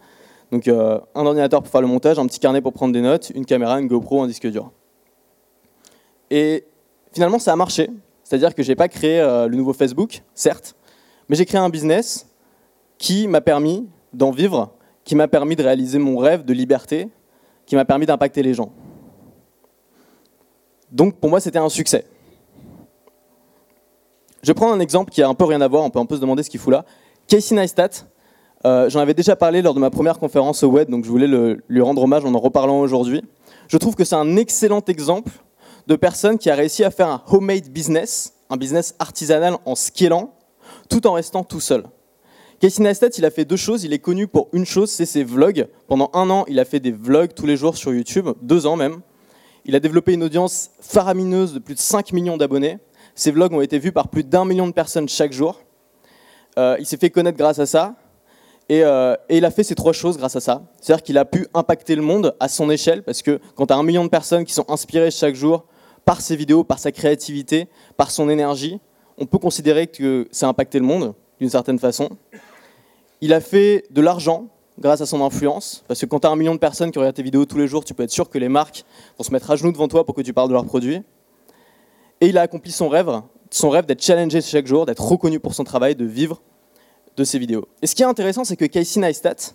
Donc 0.54 0.68
euh, 0.68 1.00
un 1.16 1.26
ordinateur 1.26 1.64
pour 1.64 1.72
faire 1.72 1.80
le 1.80 1.88
montage, 1.88 2.16
un 2.16 2.26
petit 2.26 2.38
carnet 2.38 2.60
pour 2.60 2.72
prendre 2.72 2.92
des 2.92 3.00
notes, 3.00 3.32
une 3.34 3.44
caméra, 3.44 3.80
une 3.80 3.88
GoPro, 3.88 4.22
un 4.22 4.28
disque 4.28 4.46
dur. 4.46 4.70
Et 6.30 6.64
finalement, 7.12 7.40
ça 7.40 7.52
a 7.52 7.56
marché. 7.56 7.90
C'est-à-dire 8.22 8.54
que 8.54 8.62
je 8.62 8.68
n'ai 8.68 8.76
pas 8.76 8.86
créé 8.86 9.18
euh, 9.18 9.48
le 9.48 9.56
nouveau 9.56 9.72
Facebook, 9.72 10.22
certes, 10.32 10.76
mais 11.28 11.34
j'ai 11.34 11.44
créé 11.44 11.58
un 11.58 11.70
business 11.70 12.28
qui 12.98 13.26
m'a 13.26 13.40
permis 13.40 13.88
d'en 14.12 14.30
vivre, 14.30 14.70
qui 15.02 15.16
m'a 15.16 15.26
permis 15.26 15.56
de 15.56 15.62
réaliser 15.64 15.98
mon 15.98 16.18
rêve 16.18 16.44
de 16.44 16.52
liberté, 16.52 17.08
qui 17.66 17.74
m'a 17.74 17.84
permis 17.84 18.06
d'impacter 18.06 18.44
les 18.44 18.54
gens. 18.54 18.70
Donc 20.92 21.16
pour 21.16 21.30
moi, 21.30 21.40
c'était 21.40 21.58
un 21.58 21.68
succès. 21.68 22.06
Je 24.44 24.52
prends 24.52 24.72
un 24.72 24.78
exemple 24.78 25.10
qui 25.10 25.20
a 25.20 25.28
un 25.28 25.34
peu 25.34 25.46
rien 25.46 25.60
à 25.62 25.66
voir, 25.66 25.82
on 25.82 25.90
peut 25.90 25.98
un 25.98 26.06
peu 26.06 26.14
se 26.14 26.20
demander 26.20 26.44
ce 26.44 26.50
qu'il 26.50 26.60
fout 26.60 26.72
là. 26.72 26.84
Casey 27.26 27.56
Neistat, 27.56 28.06
Euh, 28.66 28.88
j'en 28.88 29.00
avais 29.00 29.14
déjà 29.14 29.36
parlé 29.36 29.60
lors 29.60 29.74
de 29.74 29.80
ma 29.80 29.90
première 29.90 30.18
conférence 30.18 30.62
au 30.62 30.68
web, 30.68 30.88
donc 30.88 31.04
je 31.04 31.10
voulais 31.10 31.26
lui 31.68 31.80
rendre 31.82 32.02
hommage 32.02 32.24
en 32.24 32.34
en 32.34 32.38
reparlant 32.38 32.80
aujourd'hui. 32.80 33.22
Je 33.68 33.76
trouve 33.76 33.94
que 33.94 34.04
c'est 34.04 34.14
un 34.14 34.36
excellent 34.36 34.82
exemple 34.86 35.30
de 35.86 35.96
personne 35.96 36.38
qui 36.38 36.48
a 36.48 36.54
réussi 36.54 36.82
à 36.82 36.90
faire 36.90 37.08
un 37.08 37.22
homemade 37.30 37.68
business, 37.68 38.34
un 38.48 38.56
business 38.56 38.94
artisanal 38.98 39.56
en 39.66 39.74
scalant, 39.74 40.34
tout 40.88 41.06
en 41.06 41.12
restant 41.12 41.44
tout 41.44 41.60
seul. 41.60 41.84
Casey 42.60 42.82
Neistat, 42.82 43.08
il 43.18 43.26
a 43.26 43.30
fait 43.30 43.44
deux 43.44 43.56
choses. 43.56 43.84
Il 43.84 43.92
est 43.92 43.98
connu 43.98 44.26
pour 44.26 44.48
une 44.54 44.64
chose, 44.64 44.90
c'est 44.90 45.04
ses 45.04 45.24
vlogs. 45.24 45.66
Pendant 45.86 46.10
un 46.14 46.30
an, 46.30 46.44
il 46.48 46.58
a 46.58 46.64
fait 46.64 46.80
des 46.80 46.92
vlogs 46.92 47.34
tous 47.34 47.44
les 47.44 47.58
jours 47.58 47.76
sur 47.76 47.92
YouTube, 47.92 48.30
deux 48.40 48.66
ans 48.66 48.76
même. 48.76 49.00
Il 49.66 49.76
a 49.76 49.80
développé 49.80 50.14
une 50.14 50.22
audience 50.22 50.70
faramineuse 50.80 51.52
de 51.52 51.58
plus 51.58 51.74
de 51.74 51.80
5 51.80 52.12
millions 52.12 52.38
d'abonnés. 52.38 52.78
Ses 53.14 53.32
vlogs 53.32 53.52
ont 53.52 53.60
été 53.60 53.78
vus 53.78 53.92
par 53.92 54.08
plus 54.08 54.24
d'un 54.24 54.46
million 54.46 54.66
de 54.66 54.72
personnes 54.72 55.08
chaque 55.08 55.32
jour. 55.32 55.60
Euh, 56.58 56.76
il 56.78 56.86
s'est 56.86 56.96
fait 56.96 57.10
connaître 57.10 57.36
grâce 57.36 57.58
à 57.58 57.66
ça. 57.66 57.96
Euh, 58.72 59.16
et, 59.28 59.38
il 59.38 59.44
a 59.44 59.50
fait 59.50 59.62
ces 59.62 59.74
trois 59.74 59.92
choses 59.92 60.16
grâce 60.16 60.36
à 60.36 60.40
ça. 60.40 60.62
C'est-à-dire 60.80 61.02
qu'il 61.02 61.18
a 61.18 61.24
pu 61.24 61.46
impacter 61.54 61.94
le 61.96 62.02
monde 62.02 62.34
à 62.40 62.48
son 62.48 62.70
échelle, 62.70 63.02
parce 63.02 63.22
que 63.22 63.40
quand 63.54 63.66
tu 63.66 63.72
as 63.72 63.76
un 63.76 63.82
million 63.82 64.04
de 64.04 64.08
personnes 64.08 64.44
qui 64.44 64.54
sont 64.54 64.64
inspirées 64.68 65.10
chaque 65.10 65.34
jour 65.34 65.64
par 66.04 66.20
ses 66.20 66.36
vidéos, 66.36 66.64
par 66.64 66.78
sa 66.78 66.92
créativité, 66.92 67.68
par 67.96 68.10
son 68.10 68.28
énergie, 68.28 68.80
on 69.18 69.26
peut 69.26 69.38
considérer 69.38 69.86
que 69.86 70.28
ça 70.30 70.46
a 70.46 70.48
impacté 70.48 70.78
le 70.78 70.84
monde 70.84 71.14
d'une 71.40 71.50
certaine 71.50 71.78
façon. 71.78 72.10
Il 73.20 73.32
a 73.32 73.40
fait 73.40 73.84
de 73.90 74.00
l'argent 74.00 74.48
grâce 74.78 75.00
à 75.00 75.06
son 75.06 75.22
influence, 75.24 75.84
parce 75.86 76.00
que 76.00 76.06
quand 76.06 76.20
tu 76.20 76.26
as 76.26 76.30
un 76.30 76.36
million 76.36 76.54
de 76.54 76.58
personnes 76.58 76.90
qui 76.90 76.98
regardent 76.98 77.14
tes 77.14 77.22
vidéos 77.22 77.44
tous 77.44 77.58
les 77.58 77.68
jours, 77.68 77.84
tu 77.84 77.94
peux 77.94 78.02
être 78.02 78.10
sûr 78.10 78.28
que 78.28 78.38
les 78.38 78.48
marques 78.48 78.84
vont 79.16 79.24
se 79.24 79.30
mettre 79.30 79.50
à 79.50 79.56
genoux 79.56 79.72
devant 79.72 79.88
toi 79.88 80.04
pour 80.04 80.14
que 80.14 80.22
tu 80.22 80.32
parles 80.32 80.48
de 80.48 80.54
leurs 80.54 80.64
produits. 80.64 81.02
Et 82.20 82.28
il 82.28 82.38
a 82.38 82.42
accompli 82.42 82.72
son 82.72 82.88
rêve, 82.88 83.08
son 83.50 83.70
rêve 83.70 83.86
d'être 83.86 84.02
challengé 84.02 84.40
chaque 84.40 84.66
jour, 84.66 84.84
d'être 84.86 85.04
reconnu 85.04 85.38
pour 85.38 85.54
son 85.54 85.62
travail, 85.62 85.94
de 85.94 86.04
vivre 86.04 86.42
de 87.16 87.24
ses 87.24 87.38
vidéos. 87.38 87.66
Et 87.82 87.86
ce 87.86 87.94
qui 87.94 88.02
est 88.02 88.06
intéressant, 88.06 88.44
c'est 88.44 88.56
que 88.56 88.64
Casey 88.64 89.00
Neistat, 89.00 89.54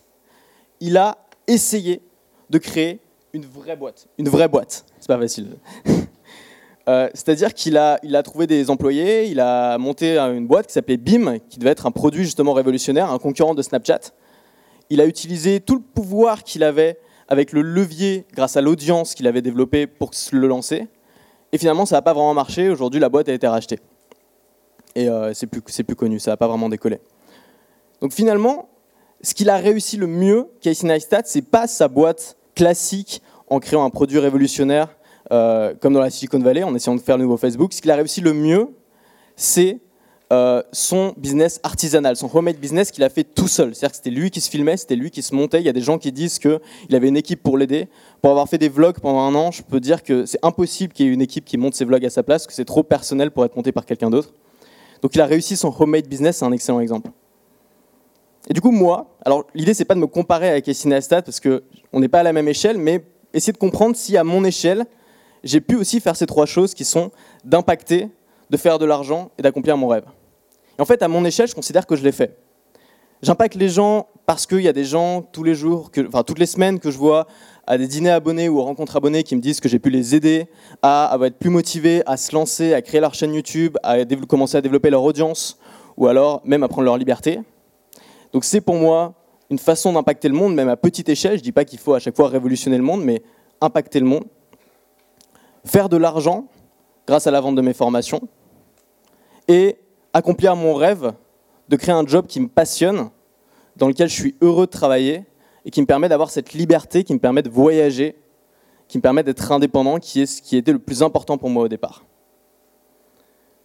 il 0.80 0.98
a 0.98 1.18
essayé 1.48 2.02
de 2.50 2.58
créer 2.58 3.00
une 3.34 3.46
vraie 3.46 3.76
boîte. 3.76 4.08
Une 4.18 4.30
vraie 4.30 4.48
boîte. 4.48 4.86
C'est 5.00 5.08
pas 5.08 5.20
facile. 5.20 5.58
Euh, 6.88 7.08
c'est-à-dire 7.14 7.54
qu'il 7.54 7.78
a, 7.78 8.00
trouvé 8.24 8.48
des 8.48 8.72
employés, 8.72 9.28
il 9.28 9.40
a 9.40 9.78
monté 9.78 10.18
une 10.18 10.48
boîte 10.48 10.66
qui 10.66 10.74
s'appelait 10.74 10.98
BIM, 10.98 11.38
qui 11.48 11.60
devait 11.60 11.70
être 11.70 11.86
un 11.86 11.92
produit 11.92 12.24
justement 12.24 12.54
révolutionnaire, 12.54 13.12
un 13.12 13.20
concurrent 13.20 13.54
de 13.54 13.62
Snapchat. 13.62 14.00
Il 14.90 15.00
a 15.00 15.06
utilisé 15.06 15.60
tout 15.60 15.76
le 15.76 15.82
pouvoir 15.82 16.44
qu'il 16.44 16.64
avait 16.64 16.98
avec 17.28 17.52
le 17.52 17.62
levier 17.62 18.26
grâce 18.34 18.58
à 18.58 18.62
l'audience 18.62 19.14
qu'il 19.14 19.28
avait 19.28 19.44
développé 19.44 19.86
pour 19.86 20.10
le 20.32 20.48
lancer. 20.48 20.88
Et 21.52 21.60
finalement, 21.60 21.86
ça 21.86 21.98
n'a 21.98 22.02
pas 22.02 22.14
vraiment 22.14 22.34
marché. 22.34 22.70
Aujourd'hui, 22.70 23.00
la 23.00 23.10
boîte 23.10 23.30
a 23.30 23.34
été 23.34 23.48
rachetée. 23.48 23.80
Et 24.96 25.08
euh, 25.10 25.32
c'est 25.36 25.46
plus, 25.46 25.62
plus 25.62 25.96
connu, 25.96 26.18
ça 26.18 26.32
n'a 26.32 26.38
pas 26.38 26.48
vraiment 26.48 26.70
décollé. 26.70 27.00
Donc 28.02 28.14
finalement, 28.14 28.70
ce 29.22 29.34
qu'il 29.34 29.50
a 29.50 29.58
réussi 29.58 29.98
le 29.98 30.08
mieux, 30.08 30.48
Casey 30.62 30.88
Neistat, 30.88 31.24
c'est 31.26 31.42
pas 31.42 31.68
sa 31.68 31.88
boîte 31.88 32.38
classique 32.56 33.22
en 33.48 33.60
créant 33.60 33.84
un 33.84 33.90
produit 33.90 34.20
révolutionnaire 34.20 34.96
euh, 35.32 35.74
comme 35.80 35.94
dans 35.94 36.00
la 36.00 36.10
Silicon 36.10 36.40
Valley, 36.40 36.64
en 36.64 36.74
essayant 36.74 36.96
de 36.96 37.02
faire 37.02 37.18
le 37.18 37.24
nouveau 37.24 37.38
Facebook. 37.38 37.74
Ce 37.74 37.82
qu'il 37.82 37.92
a 37.92 37.96
réussi 37.96 38.22
le 38.22 38.34
mieux, 38.34 38.70
c'est 39.36 39.80
euh, 40.32 40.62
son 40.72 41.14
business 41.18 41.60
artisanal, 41.64 42.16
son 42.16 42.30
homemade 42.36 42.58
business 42.58 42.92
qu'il 42.92 43.04
a 43.04 43.10
fait 43.10 43.24
tout 43.24 43.48
seul. 43.48 43.76
C'est-à-dire 43.76 43.92
que 43.92 43.98
c'était 43.98 44.10
lui 44.10 44.32
qui 44.32 44.42
se 44.42 44.50
filmait, 44.50 44.78
c'était 44.78 44.96
lui 44.96 45.12
qui 45.12 45.22
se 45.22 45.36
montait. 45.36 45.60
Il 45.60 45.66
y 45.66 45.70
a 45.70 45.74
des 45.74 45.82
gens 45.82 45.98
qui 45.98 46.12
disent 46.12 46.40
qu'il 46.40 46.96
avait 46.96 47.08
une 47.08 47.18
équipe 47.18 47.44
pour 47.44 47.58
l'aider. 47.58 47.88
Pour 48.22 48.32
avoir 48.32 48.48
fait 48.48 48.58
des 48.58 48.70
vlogs 48.70 49.00
pendant 49.00 49.22
un 49.22 49.36
an, 49.36 49.52
je 49.52 49.64
peux 49.64 49.80
dire 49.80 50.04
que 50.04 50.26
c'est 50.26 50.44
impossible 50.44 50.94
qu'il 50.94 51.08
y 51.08 51.10
ait 51.10 51.14
une 51.14 51.22
équipe 51.22 51.46
qui 51.46 51.58
monte 51.58 51.76
ses 51.76 51.86
vlogs 51.86 52.06
à 52.06 52.10
sa 52.10 52.24
place, 52.24 52.48
que 52.48 52.54
c'est 52.54 52.66
trop 52.66 52.84
personnel 52.84 53.32
pour 53.32 53.44
être 53.46 53.56
monté 53.56 53.72
par 53.72 53.86
quelqu'un 53.86 54.10
d'autre. 54.10 54.34
Donc 55.02 55.16
il 55.16 55.22
a 55.22 55.26
réussi 55.26 55.58
son 55.58 55.74
homemade 55.80 56.08
business, 56.08 56.38
c'est 56.38 56.46
un 56.46 56.52
excellent 56.52 56.80
exemple. 56.80 57.10
Et 58.48 58.54
du 58.54 58.62
coup, 58.62 58.72
moi, 58.72 59.18
alors 59.26 59.46
l'idée, 59.54 59.74
c'est 59.74 59.86
pas 59.86 59.96
de 59.96 60.00
me 60.00 60.08
comparer 60.08 60.50
avec 60.50 60.66
Casey 60.66 60.90
Neistat 60.90 61.22
parce 61.22 61.40
qu'on 61.40 62.00
n'est 62.00 62.08
pas 62.08 62.22
à 62.22 62.24
la 62.24 62.34
même 62.34 62.48
échelle, 62.48 62.78
mais 62.78 63.04
essayer 63.34 63.54
de 63.54 63.58
comprendre 63.58 63.96
si 63.96 64.18
à 64.18 64.24
mon 64.24 64.44
échelle, 64.44 64.86
j'ai 65.44 65.62
pu 65.62 65.76
aussi 65.76 66.00
faire 66.00 66.16
ces 66.16 66.26
trois 66.26 66.46
choses 66.46 66.74
qui 66.74 66.86
sont 66.86 67.12
d'impacter, 67.44 68.10
de 68.50 68.58
faire 68.58 68.80
de 68.80 68.86
l'argent 68.86 69.32
et 69.38 69.42
d'accomplir 69.42 69.78
mon 69.78 69.88
rêve. 69.88 70.06
Et 70.78 70.82
en 70.82 70.86
fait, 70.86 71.04
à 71.04 71.08
mon 71.08 71.26
échelle, 71.26 71.48
je 71.48 71.56
considère 71.56 71.86
que 71.86 71.96
je 71.96 72.04
l'ai 72.04 72.12
fait. 72.12 72.38
J'impacte 73.22 73.56
les 73.56 73.70
gens 73.70 74.08
parce 74.26 74.46
qu'il 74.46 74.62
y 74.62 74.68
a 74.68 74.74
des 74.74 74.86
gens 74.86 75.24
tous 75.34 75.44
les 75.44 75.54
jours, 75.54 75.92
enfin 76.08 76.24
toutes 76.24 76.40
les 76.40 76.46
semaines 76.46 76.80
que 76.80 76.90
je 76.90 76.98
vois 76.98 77.28
à 77.68 77.78
des 77.78 77.88
dîners 77.88 78.12
abonnés 78.12 78.48
ou 78.48 78.60
aux 78.60 78.64
rencontres 78.64 78.96
abonnés 78.96 79.24
qui 79.24 79.36
me 79.36 79.42
disent 79.42 79.60
que 79.60 79.68
j'ai 79.68 79.80
pu 79.80 79.90
les 79.90 80.16
aider 80.16 80.48
à, 80.82 81.18
être 81.24 81.38
plus 81.38 81.50
motivés, 81.50 82.02
à 82.06 82.16
se 82.16 82.34
lancer, 82.34 82.74
à 82.74 82.82
créer 82.82 83.02
leur 83.02 83.14
chaîne 83.14 83.34
YouTube, 83.34 83.78
à 83.84 83.98
commencer 84.28 84.58
à 84.58 84.62
développer 84.62 84.90
leur 84.90 85.04
audience 85.04 85.60
ou 85.98 86.08
alors 86.08 86.42
même 86.46 86.64
à 86.64 86.70
prendre 86.70 86.86
leur 86.86 86.98
liberté. 86.98 87.42
Donc 88.34 88.44
c'est 88.44 88.62
pour 88.62 88.76
moi 88.76 89.14
une 89.50 89.60
façon 89.60 89.94
d'impacter 89.94 90.28
le 90.30 90.36
monde, 90.36 90.54
même 90.54 90.70
à 90.70 90.78
petite 90.78 91.10
échelle. 91.10 91.34
Je 91.34 91.42
ne 91.42 91.44
dis 91.44 91.52
pas 91.52 91.66
qu'il 91.66 91.80
faut 91.80 91.94
à 91.94 92.00
chaque 92.00 92.16
fois 92.16 92.28
révolutionner 92.28 92.78
le 92.78 92.84
monde, 92.84 93.04
mais 93.04 93.24
impacter 93.62 94.00
le 94.00 94.06
monde. 94.06 94.26
Faire 95.66 95.90
de 95.90 95.98
l'argent 95.98 96.46
grâce 97.08 97.26
à 97.26 97.32
la 97.32 97.42
vente 97.42 97.56
de 97.56 97.62
mes 97.62 97.74
formations. 97.74 98.22
Et 99.48 99.78
accomplir 100.14 100.56
mon 100.56 100.76
rêve 100.76 101.14
de 101.68 101.76
créer 101.76 101.94
un 101.94 102.06
job 102.06 102.28
qui 102.28 102.40
me 102.40 102.48
passionne, 102.48 103.10
dans 103.76 103.88
lequel 103.88 104.10
je 104.10 104.14
suis 104.14 104.36
heureux 104.42 104.66
de 104.66 104.72
travailler 104.72 105.26
et 105.66 105.72
qui 105.72 105.82
me 105.82 105.86
permet 105.86 106.10
d'avoir 106.10 106.30
cette 106.30 106.54
liberté, 106.54 107.04
qui 107.04 107.14
me 107.14 107.20
permet 107.20 107.42
de 107.42 107.50
voyager, 107.50 108.16
qui 108.88 108.98
me 108.98 109.02
permet 109.02 109.24
d'être 109.24 109.52
indépendant, 109.52 110.00
qui 110.00 110.22
est 110.22 110.26
ce 110.26 110.42
qui 110.42 110.58
était 110.58 110.72
le 110.72 110.80
plus 110.80 111.02
important 111.04 111.38
pour 111.38 111.50
moi 111.50 111.64
au 111.64 111.68
départ. 111.68 112.06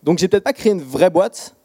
Donc 0.02 0.18
j'ai 0.18 0.28
peut-être 0.28 0.44
pas 0.44 0.52
créé 0.52 0.72
une 0.72 0.82
vraie 0.82 1.10
boîte, 1.10 1.56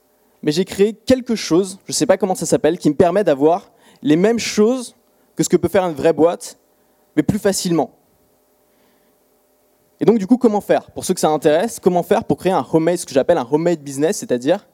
mais 0.42 0.52
j'ai 0.52 0.66
créé 0.66 0.94
quelque 0.94 1.36
chose, 1.36 1.80
je 1.86 1.92
ne 1.92 1.94
sais 1.94 2.06
pas 2.06 2.18
comment 2.18 2.36
ça 2.36 2.46
s'appelle, 2.46 2.78
qui 2.78 2.90
me 2.90 2.96
permet 2.96 3.24
d'avoir 3.24 3.72
les 4.02 4.16
mêmes 4.16 4.40
choses 4.40 4.96
que 5.36 5.44
ce 5.44 5.50
que 5.50 5.58
peut 5.58 5.68
faire 5.68 5.86
une 5.86 5.96
vraie 5.96 6.14
boîte, 6.14 6.60
mais 7.16 7.24
plus 7.24 7.40
facilement. 7.40 7.92
Et 10.00 10.06
donc, 10.06 10.18
du 10.18 10.28
coup, 10.28 10.38
comment 10.38 10.62
faire? 10.62 10.92
Pour 10.92 11.04
ceux 11.04 11.14
que 11.14 11.20
ça 11.20 11.30
intéresse, 11.30 11.80
comment 11.80 12.04
faire 12.04 12.24
pour 12.24 12.38
créer 12.38 12.54
un 12.54 12.66
homemade, 12.72 12.98
ce 12.98 13.06
que 13.06 13.14
j'appelle 13.14 13.38
un 13.38 13.48
homemade 13.50 13.80
business, 13.82 14.18
c'est-à-dire 14.18 14.68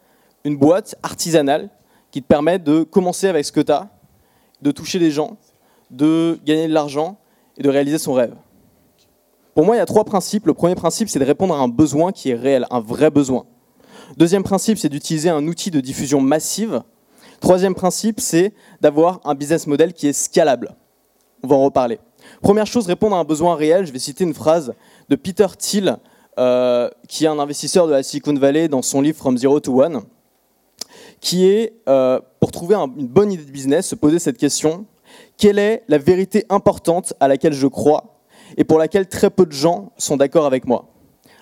une 0.43 0.55
boîte 0.55 0.95
artisanale 1.01 1.69
qui 2.11 2.21
te 2.21 2.27
permet 2.27 2.59
de 2.59 2.83
commencer 2.83 3.27
avec 3.27 3.43
ce 3.43 3.51
que 3.51 3.61
tu 3.61 3.71
as, 3.71 3.89
de 4.61 4.71
toucher 4.71 4.99
les 4.99 5.09
gens, 5.09 5.37
de 5.89 6.39
gagner 6.45 6.67
de 6.67 6.73
l'argent 6.73 7.17
et 7.57 7.63
de 7.63 7.69
réaliser 7.69 7.97
son 7.97 8.13
rêve. 8.13 8.35
Pour 9.55 9.65
moi, 9.65 9.75
il 9.75 9.79
y 9.79 9.81
a 9.81 9.85
trois 9.85 10.03
principes. 10.03 10.45
Le 10.45 10.53
premier 10.53 10.75
principe, 10.75 11.09
c'est 11.09 11.19
de 11.19 11.25
répondre 11.25 11.55
à 11.55 11.57
un 11.57 11.67
besoin 11.67 12.11
qui 12.11 12.29
est 12.29 12.35
réel, 12.35 12.67
un 12.69 12.79
vrai 12.79 13.09
besoin. 13.09 13.45
Deuxième 14.17 14.43
principe, 14.43 14.77
c'est 14.77 14.89
d'utiliser 14.89 15.29
un 15.29 15.45
outil 15.47 15.71
de 15.71 15.81
diffusion 15.81 16.21
massive. 16.21 16.81
Troisième 17.41 17.75
principe, 17.75 18.19
c'est 18.19 18.53
d'avoir 18.81 19.19
un 19.25 19.35
business 19.35 19.67
model 19.67 19.93
qui 19.93 20.07
est 20.07 20.13
scalable. 20.13 20.75
On 21.43 21.47
va 21.47 21.55
en 21.55 21.63
reparler. 21.63 21.99
Première 22.41 22.65
chose, 22.65 22.87
répondre 22.87 23.15
à 23.15 23.19
un 23.19 23.23
besoin 23.23 23.55
réel. 23.55 23.85
Je 23.85 23.91
vais 23.91 23.99
citer 23.99 24.23
une 24.23 24.33
phrase 24.33 24.73
de 25.09 25.15
Peter 25.15 25.47
Thiel, 25.57 25.97
euh, 26.39 26.89
qui 27.07 27.25
est 27.25 27.27
un 27.27 27.39
investisseur 27.39 27.87
de 27.87 27.91
la 27.91 28.03
Silicon 28.03 28.33
Valley 28.33 28.67
dans 28.67 28.81
son 28.81 29.01
livre 29.01 29.17
From 29.17 29.37
Zero 29.37 29.59
to 29.59 29.81
One, 29.81 30.01
qui 31.19 31.45
est, 31.45 31.73
euh, 31.87 32.19
pour 32.39 32.51
trouver 32.51 32.75
une 32.75 33.07
bonne 33.07 33.31
idée 33.31 33.43
de 33.43 33.51
business, 33.51 33.87
se 33.87 33.95
poser 33.95 34.19
cette 34.19 34.37
question, 34.37 34.85
quelle 35.37 35.59
est 35.59 35.83
la 35.87 35.97
vérité 35.97 36.45
importante 36.49 37.13
à 37.19 37.27
laquelle 37.27 37.53
je 37.53 37.67
crois 37.67 38.21
et 38.57 38.63
pour 38.63 38.79
laquelle 38.79 39.07
très 39.07 39.29
peu 39.29 39.45
de 39.45 39.51
gens 39.51 39.91
sont 39.97 40.17
d'accord 40.17 40.45
avec 40.45 40.65
moi? 40.65 40.94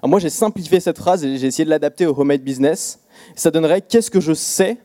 Moi, 0.07 0.19
j'ai 0.19 0.29
simplifié 0.29 0.79
cette 0.79 0.97
phrase 0.97 1.23
et 1.23 1.37
j'ai 1.37 1.47
essayé 1.47 1.65
de 1.65 1.69
l'adapter 1.69 2.05
au 2.05 2.19
homemade 2.19 2.41
business. 2.41 2.99
Ça 3.35 3.51
donnerait 3.51 3.81
qu'est-ce 3.81 4.11
que 4.11 4.19
je 4.19 4.33
sais 4.33 4.77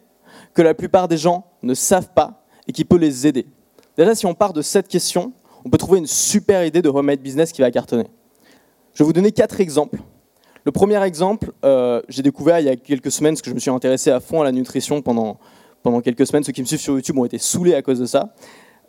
que 0.55 0.63
la 0.63 0.75
plupart 0.75 1.09
des 1.09 1.17
gens 1.17 1.47
ne 1.63 1.75
savent 1.75 2.13
pas 2.15 2.45
et 2.67 2.73
qui 2.73 2.85
peut 2.85 2.97
les 2.97 3.27
aider? 3.27 3.47
Déjà, 3.97 4.15
si 4.15 4.27
on 4.27 4.35
part 4.35 4.53
de 4.53 4.63
cette 4.63 4.87
question, 4.87 5.33
on 5.65 5.71
peut 5.71 5.79
trouver 5.79 5.99
une 5.99 6.07
super 6.07 6.65
idée 6.65 6.83
de 6.83 6.89
homemade 6.89 7.21
business 7.21 7.51
qui 7.51 7.63
va 7.63 7.71
cartonner. 7.71 8.07
Je 8.95 9.03
vais 9.03 9.07
vous 9.07 9.13
donner 9.13 9.33
quatre 9.33 9.61
exemples. 9.61 9.99
Le 10.65 10.73
premier 10.73 11.03
exemple, 11.03 11.53
euh, 11.65 12.01
j'ai 12.09 12.23
découvert 12.23 12.61
il 12.61 12.67
y 12.67 12.69
a 12.69 12.77
quelques 12.77 13.11
semaines, 13.11 13.35
parce 13.35 13.43
que 13.43 13.51
je 13.51 13.55
me 13.55 13.61
suis 13.61 13.71
intéressé 13.71 14.11
à 14.11 14.21
fond 14.21 14.41
à 14.41 14.45
la 14.45 14.53
nutrition 14.53 15.03
pendant, 15.03 15.39
pendant 15.83 16.01
quelques 16.01 16.27
semaines. 16.27 16.45
Ceux 16.45 16.53
qui 16.53 16.61
me 16.61 16.67
suivent 16.67 16.81
sur 16.81 16.95
YouTube 16.95 17.19
ont 17.19 17.25
été 17.25 17.39
saoulés 17.39 17.75
à 17.75 17.83
cause 17.83 17.99
de 17.99 18.07
ça. 18.07 18.35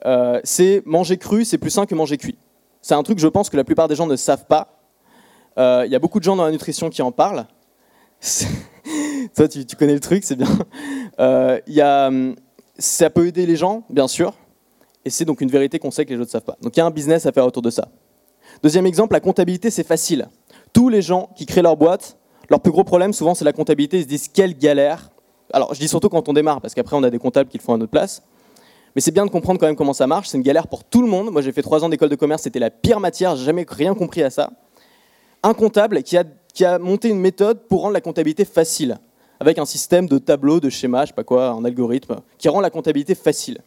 Euh, 0.05 0.39
c'est 0.43 0.83
manger 0.85 1.17
cru, 1.17 1.43
c'est 1.43 1.57
plus 1.57 1.71
sain 1.71 1.85
que 1.85 1.95
manger 1.95 2.17
cuit. 2.17 2.37
C'est 2.81 2.93
un 2.93 3.03
truc, 3.03 3.19
je 3.19 3.27
pense, 3.27 3.49
que 3.49 3.57
la 3.57 3.63
plupart 3.63 3.87
des 3.87 3.95
gens 3.95 4.07
ne 4.07 4.15
savent 4.15 4.45
pas 4.45 4.78
euh, 5.57 5.83
il 5.85 5.91
y 5.91 5.95
a 5.95 5.99
beaucoup 5.99 6.19
de 6.19 6.23
gens 6.23 6.35
dans 6.35 6.45
la 6.45 6.51
nutrition 6.51 6.89
qui 6.89 7.01
en 7.01 7.11
parlent. 7.11 7.45
Toi, 9.35 9.47
tu, 9.47 9.63
connais 9.77 9.93
le 9.93 9.99
truc, 9.99 10.23
c'est 10.23 10.35
bien. 10.35 10.47
Euh, 11.19 11.59
hum, 12.07 12.35
ça 12.77 13.09
peut 13.09 13.27
aider 13.27 13.45
les 13.45 13.57
gens, 13.57 13.83
bien 13.89 14.07
sûr, 14.07 14.33
et 15.03 15.09
c'est 15.09 15.25
donc 15.25 15.41
une 15.41 15.49
vérité 15.49 15.79
qu'on 15.79 15.91
sait 15.91 16.05
que 16.05 16.11
les 16.13 16.15
autres 16.15 16.29
ne 16.29 16.31
savent 16.31 16.43
pas. 16.43 16.57
Donc 16.61 16.77
il 16.77 16.79
y 16.79 16.81
a 16.81 16.85
un 16.85 16.91
business 16.91 17.25
à 17.25 17.33
faire 17.33 17.45
autour 17.45 17.61
de 17.61 17.69
ça. 17.69 17.89
Deuxième 18.63 18.85
exemple, 18.85 19.13
la 19.13 19.19
comptabilité, 19.19 19.69
c'est 19.69 19.85
facile. 19.85 20.29
Tous 20.71 20.87
les 20.87 21.01
gens 21.01 21.29
qui 21.35 21.45
créent 21.45 21.61
leur 21.61 21.75
boîte, 21.75 22.17
leur 22.49 22.61
plus 22.61 22.71
gros 22.71 22.83
problème, 22.83 23.13
souvent, 23.13 23.35
c'est 23.35 23.45
la 23.45 23.53
comptabilité. 23.53 23.97
Ils 23.97 24.03
se 24.03 24.07
disent 24.07 24.27
quelle 24.27 24.57
galère. 24.57 25.11
Alors, 25.51 25.73
je 25.73 25.79
dis 25.79 25.87
surtout 25.87 26.09
quand 26.09 26.29
on 26.29 26.33
démarre, 26.33 26.61
parce 26.61 26.73
qu'après, 26.73 26.95
on 26.95 27.03
a 27.03 27.09
des 27.09 27.19
comptables 27.19 27.49
qui 27.49 27.57
le 27.57 27.63
font 27.63 27.73
à 27.73 27.77
notre 27.77 27.91
place. 27.91 28.23
Mais 28.95 29.01
c'est 29.01 29.11
bien 29.11 29.25
de 29.25 29.31
comprendre 29.31 29.59
quand 29.59 29.67
même 29.67 29.75
comment 29.75 29.93
ça 29.93 30.07
marche. 30.07 30.29
C'est 30.29 30.37
une 30.37 30.43
galère 30.43 30.67
pour 30.67 30.83
tout 30.83 31.01
le 31.01 31.07
monde. 31.07 31.31
Moi, 31.31 31.41
j'ai 31.41 31.51
fait 31.51 31.61
trois 31.61 31.83
ans 31.83 31.89
d'école 31.89 32.09
de 32.09 32.15
commerce, 32.15 32.43
c'était 32.43 32.59
la 32.59 32.69
pire 32.69 32.99
matière. 32.99 33.35
J'ai 33.35 33.45
jamais 33.45 33.65
rien 33.67 33.93
compris 33.93 34.23
à 34.23 34.29
ça 34.29 34.51
un 35.43 35.53
comptable 35.53 36.03
qui 36.03 36.17
a, 36.17 36.79
monté 36.79 37.09
une 37.09 37.19
méthode 37.19 37.67
pour 37.67 37.81
rendre 37.81 37.93
la 37.93 38.01
comptabilité 38.01 38.45
facile, 38.45 38.97
avec 39.39 39.57
un 39.57 39.65
système 39.65 40.07
de 40.07 40.17
tableaux, 40.17 40.59
de 40.59 40.69
schémas, 40.69 41.03
je 41.03 41.07
sais 41.07 41.13
pas 41.13 41.23
quoi, 41.23 41.49
un 41.49 41.63
algorithme, 41.63 42.21
qui 42.37 42.49
rend 42.49 42.59
la 42.59 42.69
comptabilité 42.69 43.15
facile. 43.15 43.59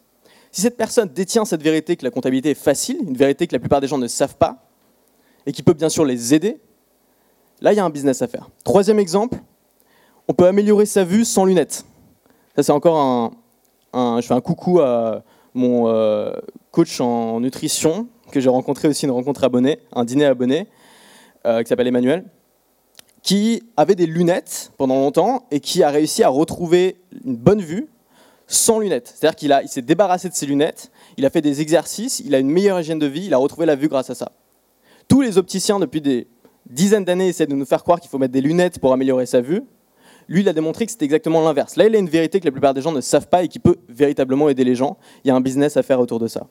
Si 0.51 0.61
cette 0.61 0.77
personne 0.77 1.09
détient 1.09 1.45
cette 1.45 1.63
vérité 1.63 1.95
que 1.95 2.05
la 2.05 2.11
comptabilité 2.11 2.51
est 2.51 2.55
facile, 2.55 2.99
une 3.01 3.17
vérité 3.17 3.47
que 3.47 3.55
la 3.55 3.59
plupart 3.59 3.81
des 3.81 3.87
gens 3.87 3.97
ne 3.97 4.07
savent 4.07 4.35
pas, 4.35 4.67
et 5.45 5.51
qui 5.51 5.63
peut 5.63 5.73
bien 5.73 5.89
sûr 5.89 6.05
les 6.05 6.33
aider, 6.33 6.59
là, 7.61 7.73
il 7.73 7.77
y 7.77 7.79
a 7.79 7.85
un 7.85 7.89
business 7.89 8.21
à 8.21 8.27
faire. 8.27 8.49
Troisième 8.63 8.99
exemple, 8.99 9.39
on 10.27 10.33
peut 10.33 10.45
améliorer 10.45 10.85
sa 10.85 11.03
vue 11.03 11.25
sans 11.25 11.45
lunettes. 11.45 11.85
Ça, 12.55 12.63
c'est 12.63 12.71
encore 12.71 13.33
un, 13.93 14.21
Je 14.21 14.27
fais 14.27 14.33
un 14.33 14.41
coucou 14.41 14.79
à 14.79 15.23
mon 15.55 15.87
euh, 15.87 16.31
coach 16.71 17.01
en 17.01 17.39
nutrition, 17.39 18.07
que 18.31 18.39
j'ai 18.39 18.49
rencontré 18.49 18.87
aussi 18.87 19.05
une 19.05 19.11
rencontre 19.11 19.43
abonnée, 19.43 19.79
un 19.91 20.05
dîner 20.05 20.25
abonné, 20.25 20.67
qui 21.43 21.65
s'appelle 21.67 21.87
Emmanuel, 21.87 22.25
qui 23.21 23.63
avait 23.77 23.95
des 23.95 24.05
lunettes 24.05 24.71
pendant 24.77 24.95
longtemps 24.95 25.45
et 25.51 25.59
qui 25.59 25.83
a 25.83 25.89
réussi 25.89 26.23
à 26.23 26.29
retrouver 26.29 26.97
une 27.25 27.37
bonne 27.37 27.61
vue 27.61 27.87
sans 28.47 28.79
lunettes. 28.79 29.13
C'est-à-dire 29.15 29.35
qu'il 29.35 29.59
il 29.63 29.69
s'est 29.69 29.81
débarrassé 29.81 30.29
de 30.29 30.33
ses 30.33 30.45
lunettes, 30.45 30.91
il 31.17 31.25
a 31.25 31.29
fait 31.29 31.41
des 31.41 31.61
exercices, 31.61 32.19
il 32.19 32.35
a 32.35 32.39
une 32.39 32.49
meilleure 32.49 32.79
hygiène 32.79 32.99
de 32.99 33.07
vie, 33.07 33.25
il 33.25 33.33
a 33.33 33.37
retrouvé 33.37 33.65
la 33.65 33.75
vue 33.75 33.87
grâce 33.87 34.09
à 34.09 34.15
ça. 34.15 34.31
Tous 35.07 35.21
les 35.21 35.37
opticiens, 35.37 35.79
depuis 35.79 36.01
des 36.01 36.27
dizaines 36.69 37.05
d'années, 37.05 37.29
essaient 37.29 37.47
de 37.47 37.55
nous 37.55 37.65
faire 37.65 37.83
croire 37.83 37.99
qu'il 37.99 38.09
faut 38.09 38.17
mettre 38.17 38.33
des 38.33 38.41
lunettes 38.41 38.79
pour 38.79 38.93
améliorer 38.93 39.25
sa 39.25 39.41
vue. 39.41 39.63
Lui, 40.27 40.41
il 40.41 40.49
a 40.49 40.53
démontré 40.53 40.85
que 40.85 40.91
c'était 40.91 41.05
exactement 41.05 41.41
l'inverse. 41.41 41.75
Là, 41.75 41.87
il 41.87 41.95
a 41.95 41.99
une 41.99 42.09
vérité 42.09 42.39
que 42.39 42.45
la 42.45 42.51
plupart 42.51 42.73
des 42.73 42.81
gens 42.81 42.93
ne 42.93 43.01
savent 43.01 43.27
pas 43.27 43.43
et 43.43 43.47
qui 43.47 43.59
peut 43.59 43.77
véritablement 43.89 44.47
aider 44.49 44.63
les 44.63 44.75
gens. 44.75 44.97
Il 45.23 45.27
y 45.27 45.31
a 45.31 45.35
un 45.35 45.41
business 45.41 45.75
à 45.75 45.83
faire 45.83 45.99
autour 45.99 46.19
de 46.19 46.27
ça. 46.27 46.47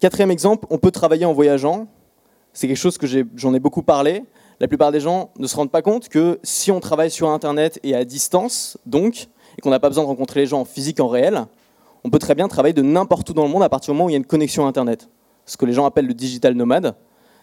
Quatrième 0.00 0.30
exemple, 0.30 0.66
on 0.70 0.78
peut 0.78 0.90
travailler 0.90 1.24
en 1.26 1.32
voyageant. 1.32 1.86
C'est 2.52 2.66
quelque 2.66 2.76
chose 2.76 2.98
que 2.98 3.06
j'en 3.36 3.54
ai, 3.54 3.60
beaucoup 3.60 3.82
parlé. 3.82 4.24
La 4.58 4.68
plupart 4.68 4.92
des 4.92 5.00
gens 5.00 5.30
ne 5.38 5.46
se 5.46 5.56
rendent 5.56 5.70
pas 5.70 5.82
compte 5.82 6.08
que 6.08 6.38
si 6.42 6.70
on 6.70 6.80
travaille 6.80 7.10
sur 7.10 7.28
Internet 7.30 7.78
et 7.82 7.94
à 7.94 8.04
distance, 8.04 8.76
donc, 8.86 9.28
et 9.56 9.60
qu'on 9.62 9.70
n'a 9.70 9.80
pas 9.80 9.88
besoin 9.88 10.04
de 10.04 10.08
rencontrer 10.08 10.40
les 10.40 10.46
gens 10.46 10.60
en 10.60 10.64
physique, 10.64 11.00
en 11.00 11.08
réel, 11.08 11.46
on 12.04 12.10
peut 12.10 12.18
très 12.18 12.34
bien 12.34 12.48
travailler 12.48 12.72
de 12.72 12.82
n'importe 12.82 13.30
où 13.30 13.32
dans 13.32 13.44
le 13.44 13.50
monde 13.50 13.62
à 13.62 13.68
partir 13.68 13.92
du 13.92 13.96
moment 13.96 14.06
où 14.06 14.10
il 14.10 14.12
y 14.12 14.16
a 14.16 14.18
une 14.18 14.26
connexion 14.26 14.66
Internet. 14.66 15.08
Ce 15.46 15.56
que 15.56 15.64
les 15.64 15.72
gens 15.72 15.86
appellent 15.86 16.06
le 16.06 16.14
digital 16.14 16.54
nomade. 16.54 16.94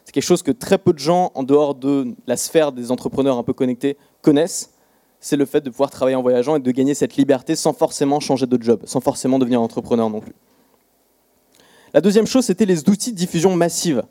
C'est 0.06 0.12
quelque 0.14 0.24
chose 0.24 0.44
que 0.44 0.52
très 0.52 0.78
peu 0.78 0.94
de 0.94 1.00
gens, 1.00 1.32
en 1.36 1.44
dehors 1.44 1.76
de 1.76 2.16
la 2.28 2.38
sphère 2.38 2.72
des 2.72 2.92
entrepreneurs 2.92 3.38
un 3.38 3.44
peu 3.44 3.54
connectés, 3.54 3.98
connaissent. 4.22 4.74
C'est 5.20 5.36
le 5.36 5.46
fait 5.46 5.62
de 5.62 5.70
pouvoir 5.70 5.90
travailler 5.90 6.16
en 6.16 6.22
voyageant 6.22 6.56
et 6.56 6.60
de 6.60 6.72
gagner 6.72 6.94
cette 6.94 7.18
liberté 7.18 7.56
sans 7.56 7.74
forcément 7.74 8.20
changer 8.20 8.46
de 8.46 8.62
job, 8.62 8.82
sans 8.86 9.02
forcément 9.02 9.40
devenir 9.40 9.62
entrepreneur 9.62 10.10
non 10.10 10.22
plus. 10.22 10.34
La 11.94 12.02
deuxième 12.02 12.28
chose, 12.28 12.46
c'était 12.46 12.66
les 12.66 12.88
outils 12.88 13.12
de 13.12 13.18
diffusion 13.18 13.56
massive. 13.56 14.04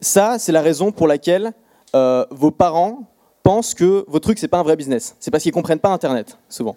Ça, 0.00 0.38
c'est 0.38 0.52
la 0.52 0.62
raison 0.62 0.92
pour 0.92 1.06
laquelle 1.06 1.52
euh, 1.94 2.26
vos 2.30 2.50
parents 2.50 3.04
pensent 3.42 3.74
que 3.74 4.04
votre 4.08 4.24
truc, 4.24 4.38
c'est 4.38 4.48
pas 4.48 4.58
un 4.58 4.62
vrai 4.62 4.76
business. 4.76 5.16
C'est 5.20 5.30
parce 5.30 5.42
qu'ils 5.42 5.52
comprennent 5.52 5.78
pas 5.78 5.90
Internet, 5.90 6.38
souvent. 6.48 6.76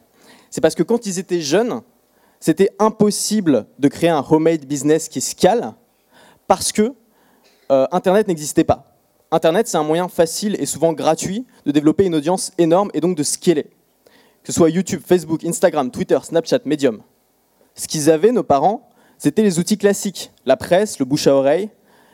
C'est 0.49 0.61
parce 0.61 0.75
que 0.75 0.83
quand 0.83 1.05
ils 1.05 1.19
étaient 1.19 1.41
jeunes, 1.41 1.81
c'était 2.39 2.69
impossible 2.79 3.65
de 3.77 3.87
créer 3.87 4.09
un 4.09 4.25
homemade 4.29 4.65
business 4.65 5.09
qui 5.09 5.21
scale 5.21 5.73
parce 6.47 6.71
que 6.71 6.93
euh, 7.71 7.87
Internet 7.91 8.27
n'existait 8.27 8.63
pas. 8.63 8.95
Internet, 9.31 9.67
c'est 9.67 9.77
un 9.77 9.83
moyen 9.83 10.07
facile 10.07 10.55
et 10.59 10.65
souvent 10.65 10.93
gratuit 10.93 11.45
de 11.65 11.71
développer 11.71 12.05
une 12.05 12.15
audience 12.15 12.51
énorme 12.57 12.89
et 12.93 13.01
donc 13.01 13.15
de 13.15 13.23
scaler. 13.23 13.63
Que 14.43 14.47
ce 14.47 14.53
soit 14.53 14.69
YouTube, 14.69 15.01
Facebook, 15.05 15.43
Instagram, 15.43 15.91
Twitter, 15.91 16.17
Snapchat, 16.23 16.61
Medium. 16.65 17.01
Ce 17.75 17.87
qu'ils 17.87 18.09
avaient, 18.09 18.31
nos 18.31 18.43
parents, 18.43 18.89
c'était 19.17 19.43
les 19.43 19.59
outils 19.59 19.77
classiques. 19.77 20.31
La 20.45 20.57
presse, 20.57 20.97
le 20.97 21.05
bouche 21.05 21.27
à 21.27 21.35
oreille, 21.35 21.69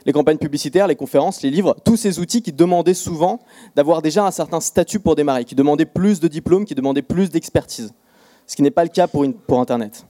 les 0.05 0.13
campagnes 0.13 0.37
publicitaires, 0.37 0.87
les 0.87 0.95
conférences, 0.95 1.41
les 1.41 1.49
livres, 1.49 1.75
tous 1.83 1.97
ces 1.97 2.19
outils 2.19 2.41
qui 2.41 2.53
demandaient 2.53 2.93
souvent 2.93 3.39
d'avoir 3.75 4.01
déjà 4.01 4.25
un 4.25 4.31
certain 4.31 4.59
statut 4.59 4.99
pour 4.99 5.15
démarrer, 5.15 5.45
qui 5.45 5.55
demandaient 5.55 5.85
plus 5.85 6.19
de 6.19 6.27
diplômes, 6.27 6.65
qui 6.65 6.75
demandaient 6.75 7.01
plus 7.01 7.29
d'expertise. 7.29 7.93
Ce 8.47 8.55
qui 8.55 8.61
n'est 8.61 8.71
pas 8.71 8.83
le 8.83 8.89
cas 8.89 9.07
pour, 9.07 9.59
Internet. 9.59 10.05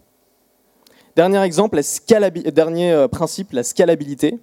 Dernier 1.15 1.41
exemple, 1.43 1.79
dernier 2.51 2.91
euh, 2.91 3.07
principe, 3.07 3.53
la 3.53 3.63
scalabilité 3.63 4.39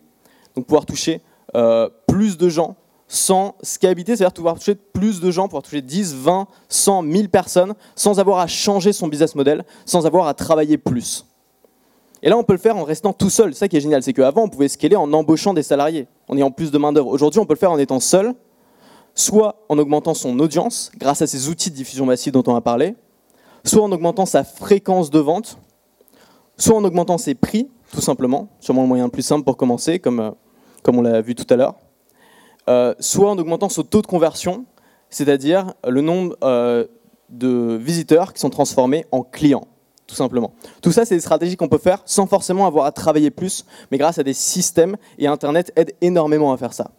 donc 0.55 0.67
pouvoir 0.67 0.87
toucher 0.87 1.21
euh, 1.55 1.89
plus 2.07 2.37
de 2.37 2.49
gens 2.49 2.77
sans 3.09 3.57
scalabilité, 3.63 4.17
c'est-à-dire 4.17 4.33
pouvoir 4.33 4.59
toucher 4.59 4.75
plus 4.75 5.21
de 5.21 5.31
gens, 5.31 5.45
pouvoir 5.47 5.63
toucher 5.63 5.83
10, 5.83 6.15
20, 6.15 6.47
100, 6.69 7.03
1000 7.03 7.29
personnes, 7.29 7.75
sans 7.95 8.19
avoir 8.19 8.39
à 8.39 8.47
changer 8.47 8.93
son 8.95 9.07
business 9.07 9.35
model, 9.35 9.65
sans 9.85 10.07
avoir 10.07 10.29
à 10.29 10.35
travailler 10.35 10.79
plus. 10.79 11.27
Et 12.23 12.29
là, 12.29 12.39
on 12.39 12.45
peut 12.45 12.53
le 12.53 12.59
faire 12.59 12.77
en 12.77 12.85
restant 12.85 13.13
tout 13.13 13.31
seul. 13.31 13.55
Ça 13.55 13.69
qui 13.69 13.77
est 13.77 13.81
génial, 13.81 14.03
c'est 14.03 14.13
qu'avant, 14.13 14.45
on 14.45 14.49
pouvait 14.49 14.69
scaler 14.69 14.97
en 14.97 15.13
embauchant 15.13 15.55
des 15.55 15.63
salariés, 15.63 16.07
en 16.29 16.37
ayant 16.37 16.51
plus 16.51 16.71
de 16.71 16.79
main-d'œuvre. 16.79 17.09
Aujourd'hui, 17.09 17.41
on 17.41 17.47
peut 17.47 17.55
le 17.55 17.59
faire 17.59 17.73
en 17.73 17.79
étant 17.79 18.01
seul, 18.01 18.35
soit 19.15 19.65
en 19.69 19.79
augmentant 19.79 20.15
son 20.15 20.39
audience, 20.39 20.93
grâce 20.97 21.23
à 21.23 21.27
ces 21.27 21.49
outils 21.49 21.71
de 21.71 21.75
diffusion 21.75 22.07
massive 22.07 22.33
dont 22.33 22.45
on 22.47 22.55
a 22.55 22.61
parlé, 22.61 22.95
soit 23.65 23.83
en 23.83 23.91
augmentant 23.91 24.27
sa 24.27 24.45
fréquence 24.45 25.11
de 25.11 25.19
vente, 25.19 25.59
soit 26.57 26.77
en 26.77 26.85
augmentant 26.85 27.19
ses 27.19 27.35
prix, 27.35 27.69
tout 27.93 28.01
simplement, 28.01 28.49
sûrement 28.61 28.83
le 28.83 28.89
moyen 28.89 29.05
le 29.05 29.11
plus 29.11 29.23
simple 29.23 29.45
pour 29.45 29.57
commencer, 29.57 29.99
comme 29.99 30.21
euh, 30.21 30.31
comme 30.83 30.99
on 30.99 31.03
l'a 31.03 31.21
vu 31.21 31.35
tout 31.35 31.47
à 31.53 31.57
l'heure, 31.57 31.77
euh, 32.69 32.95
soit 32.99 33.31
en 33.31 33.39
augmentant 33.39 33.69
ce 33.69 33.81
taux 33.81 34.03
de 34.03 34.07
conversion, 34.07 34.65
c'est-à-dire 35.11 35.75
le 35.87 36.01
nombre 36.01 36.37
euh, 36.43 36.87
de 37.29 37.77
visiteurs 37.81 38.33
qui 38.33 38.41
sont 38.41 38.51
transformés 38.51 39.07
en 39.13 39.23
clients, 39.23 39.67
tout 40.07 40.15
simplement. 40.15 40.53
Tout 40.83 40.93
ça, 40.93 41.05
c'est 41.05 41.15
des 41.15 41.21
stratégies 41.21 41.57
qu'on 41.57 41.69
peut 41.69 41.79
faire 41.79 42.03
sans 42.05 42.27
forcément 42.27 42.67
avoir 42.67 42.87
à 42.87 42.93
travailler 42.93 43.31
plus, 43.31 43.65
mais 43.91 43.99
grâce 43.99 44.19
à 44.19 44.23
des 44.23 44.35
systèmes, 44.35 44.97
et 45.19 45.27
Internet 45.27 45.73
aide 45.77 45.95
énormément 46.01 46.53
à 46.53 46.57
faire 46.57 46.73
ça. 46.73 46.91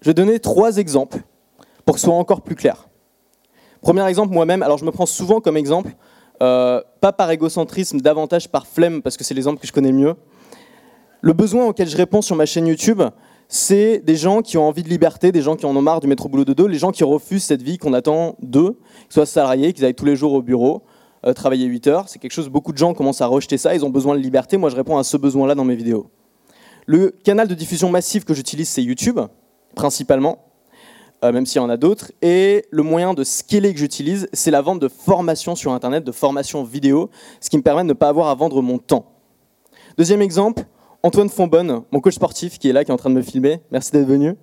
Je 0.00 0.10
vais 0.10 0.14
donner 0.14 0.38
trois 0.40 0.76
exemples 0.76 1.22
pour 1.84 1.94
que 1.94 2.00
ce 2.00 2.06
soit 2.06 2.14
encore 2.14 2.42
plus 2.42 2.54
clair. 2.54 2.88
Premier 3.80 4.06
exemple, 4.06 4.32
moi-même, 4.32 4.62
alors 4.62 4.78
je 4.78 4.84
me 4.84 4.90
prends 4.90 5.06
souvent 5.06 5.40
comme 5.40 5.56
exemple, 5.56 5.92
euh, 6.42 6.82
pas 7.00 7.12
par 7.12 7.30
égocentrisme, 7.30 8.00
davantage 8.00 8.48
par 8.48 8.66
flemme, 8.66 9.02
parce 9.02 9.16
que 9.16 9.24
c'est 9.24 9.34
l'exemple 9.34 9.60
que 9.60 9.66
je 9.66 9.72
connais 9.72 9.92
mieux, 9.92 10.14
le 11.20 11.32
besoin 11.32 11.66
auquel 11.66 11.88
je 11.88 11.96
réponds 11.96 12.22
sur 12.22 12.36
ma 12.36 12.46
chaîne 12.46 12.66
YouTube, 12.66 13.02
c'est 13.48 13.98
des 14.00 14.14
gens 14.14 14.42
qui 14.42 14.58
ont 14.58 14.68
envie 14.68 14.82
de 14.82 14.88
liberté, 14.88 15.32
des 15.32 15.40
gens 15.40 15.56
qui 15.56 15.66
en 15.66 15.74
ont 15.74 15.82
marre 15.82 16.00
du 16.00 16.06
métro 16.06 16.28
boulot 16.28 16.44
de 16.44 16.52
deux, 16.52 16.66
les 16.66 16.78
gens 16.78 16.92
qui 16.92 17.02
refusent 17.02 17.44
cette 17.44 17.62
vie 17.62 17.78
qu'on 17.78 17.94
attend 17.94 18.36
d'eux, 18.42 18.78
qu'ils 19.04 19.14
soient 19.14 19.26
salariés, 19.26 19.72
qu'ils 19.72 19.84
aillent 19.84 19.94
tous 19.94 20.04
les 20.04 20.16
jours 20.16 20.34
au 20.34 20.42
bureau, 20.42 20.82
euh, 21.26 21.32
travailler 21.32 21.66
8 21.66 21.86
heures. 21.86 22.08
C'est 22.08 22.18
quelque 22.18 22.32
chose, 22.32 22.48
beaucoup 22.48 22.72
de 22.72 22.78
gens 22.78 22.94
commencent 22.94 23.20
à 23.20 23.26
rejeter 23.26 23.58
ça, 23.58 23.74
ils 23.74 23.84
ont 23.84 23.90
besoin 23.90 24.14
de 24.14 24.20
liberté. 24.20 24.56
Moi, 24.56 24.70
je 24.70 24.76
réponds 24.76 24.96
à 24.98 25.04
ce 25.04 25.16
besoin-là 25.16 25.54
dans 25.54 25.64
mes 25.64 25.76
vidéos. 25.76 26.10
Le 26.86 27.10
canal 27.22 27.48
de 27.48 27.54
diffusion 27.54 27.90
massif 27.90 28.24
que 28.24 28.34
j'utilise, 28.34 28.68
c'est 28.68 28.82
YouTube, 28.82 29.20
principalement, 29.74 30.38
euh, 31.24 31.32
même 31.32 31.44
s'il 31.44 31.60
y 31.60 31.64
en 31.64 31.68
a 31.68 31.76
d'autres. 31.76 32.12
Et 32.22 32.64
le 32.70 32.82
moyen 32.82 33.12
de 33.14 33.24
scaler 33.24 33.72
que 33.74 33.78
j'utilise, 33.78 34.28
c'est 34.32 34.50
la 34.50 34.62
vente 34.62 34.80
de 34.80 34.88
formations 34.88 35.54
sur 35.54 35.72
Internet, 35.72 36.04
de 36.04 36.12
formations 36.12 36.64
vidéo, 36.64 37.10
ce 37.40 37.50
qui 37.50 37.56
me 37.56 37.62
permet 37.62 37.82
de 37.82 37.88
ne 37.88 37.92
pas 37.92 38.08
avoir 38.08 38.28
à 38.28 38.34
vendre 38.34 38.62
mon 38.62 38.78
temps. 38.78 39.04
Deuxième 39.98 40.22
exemple, 40.22 40.64
Antoine 41.02 41.28
Fonbonne, 41.28 41.82
mon 41.92 42.00
coach 42.00 42.14
sportif 42.14 42.58
qui 42.58 42.68
est 42.68 42.72
là, 42.72 42.84
qui 42.84 42.90
est 42.90 42.94
en 42.94 42.98
train 42.98 43.10
de 43.10 43.14
me 43.14 43.22
filmer, 43.22 43.60
merci 43.70 43.92
d'être 43.92 44.06
venu, 44.06 44.34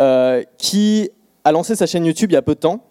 euh, 0.00 0.42
qui 0.58 1.10
a 1.44 1.52
lancé 1.52 1.74
sa 1.76 1.86
chaîne 1.86 2.04
YouTube 2.04 2.30
il 2.30 2.34
y 2.34 2.36
a 2.36 2.42
peu 2.42 2.54
de 2.54 2.60
temps. 2.60 2.84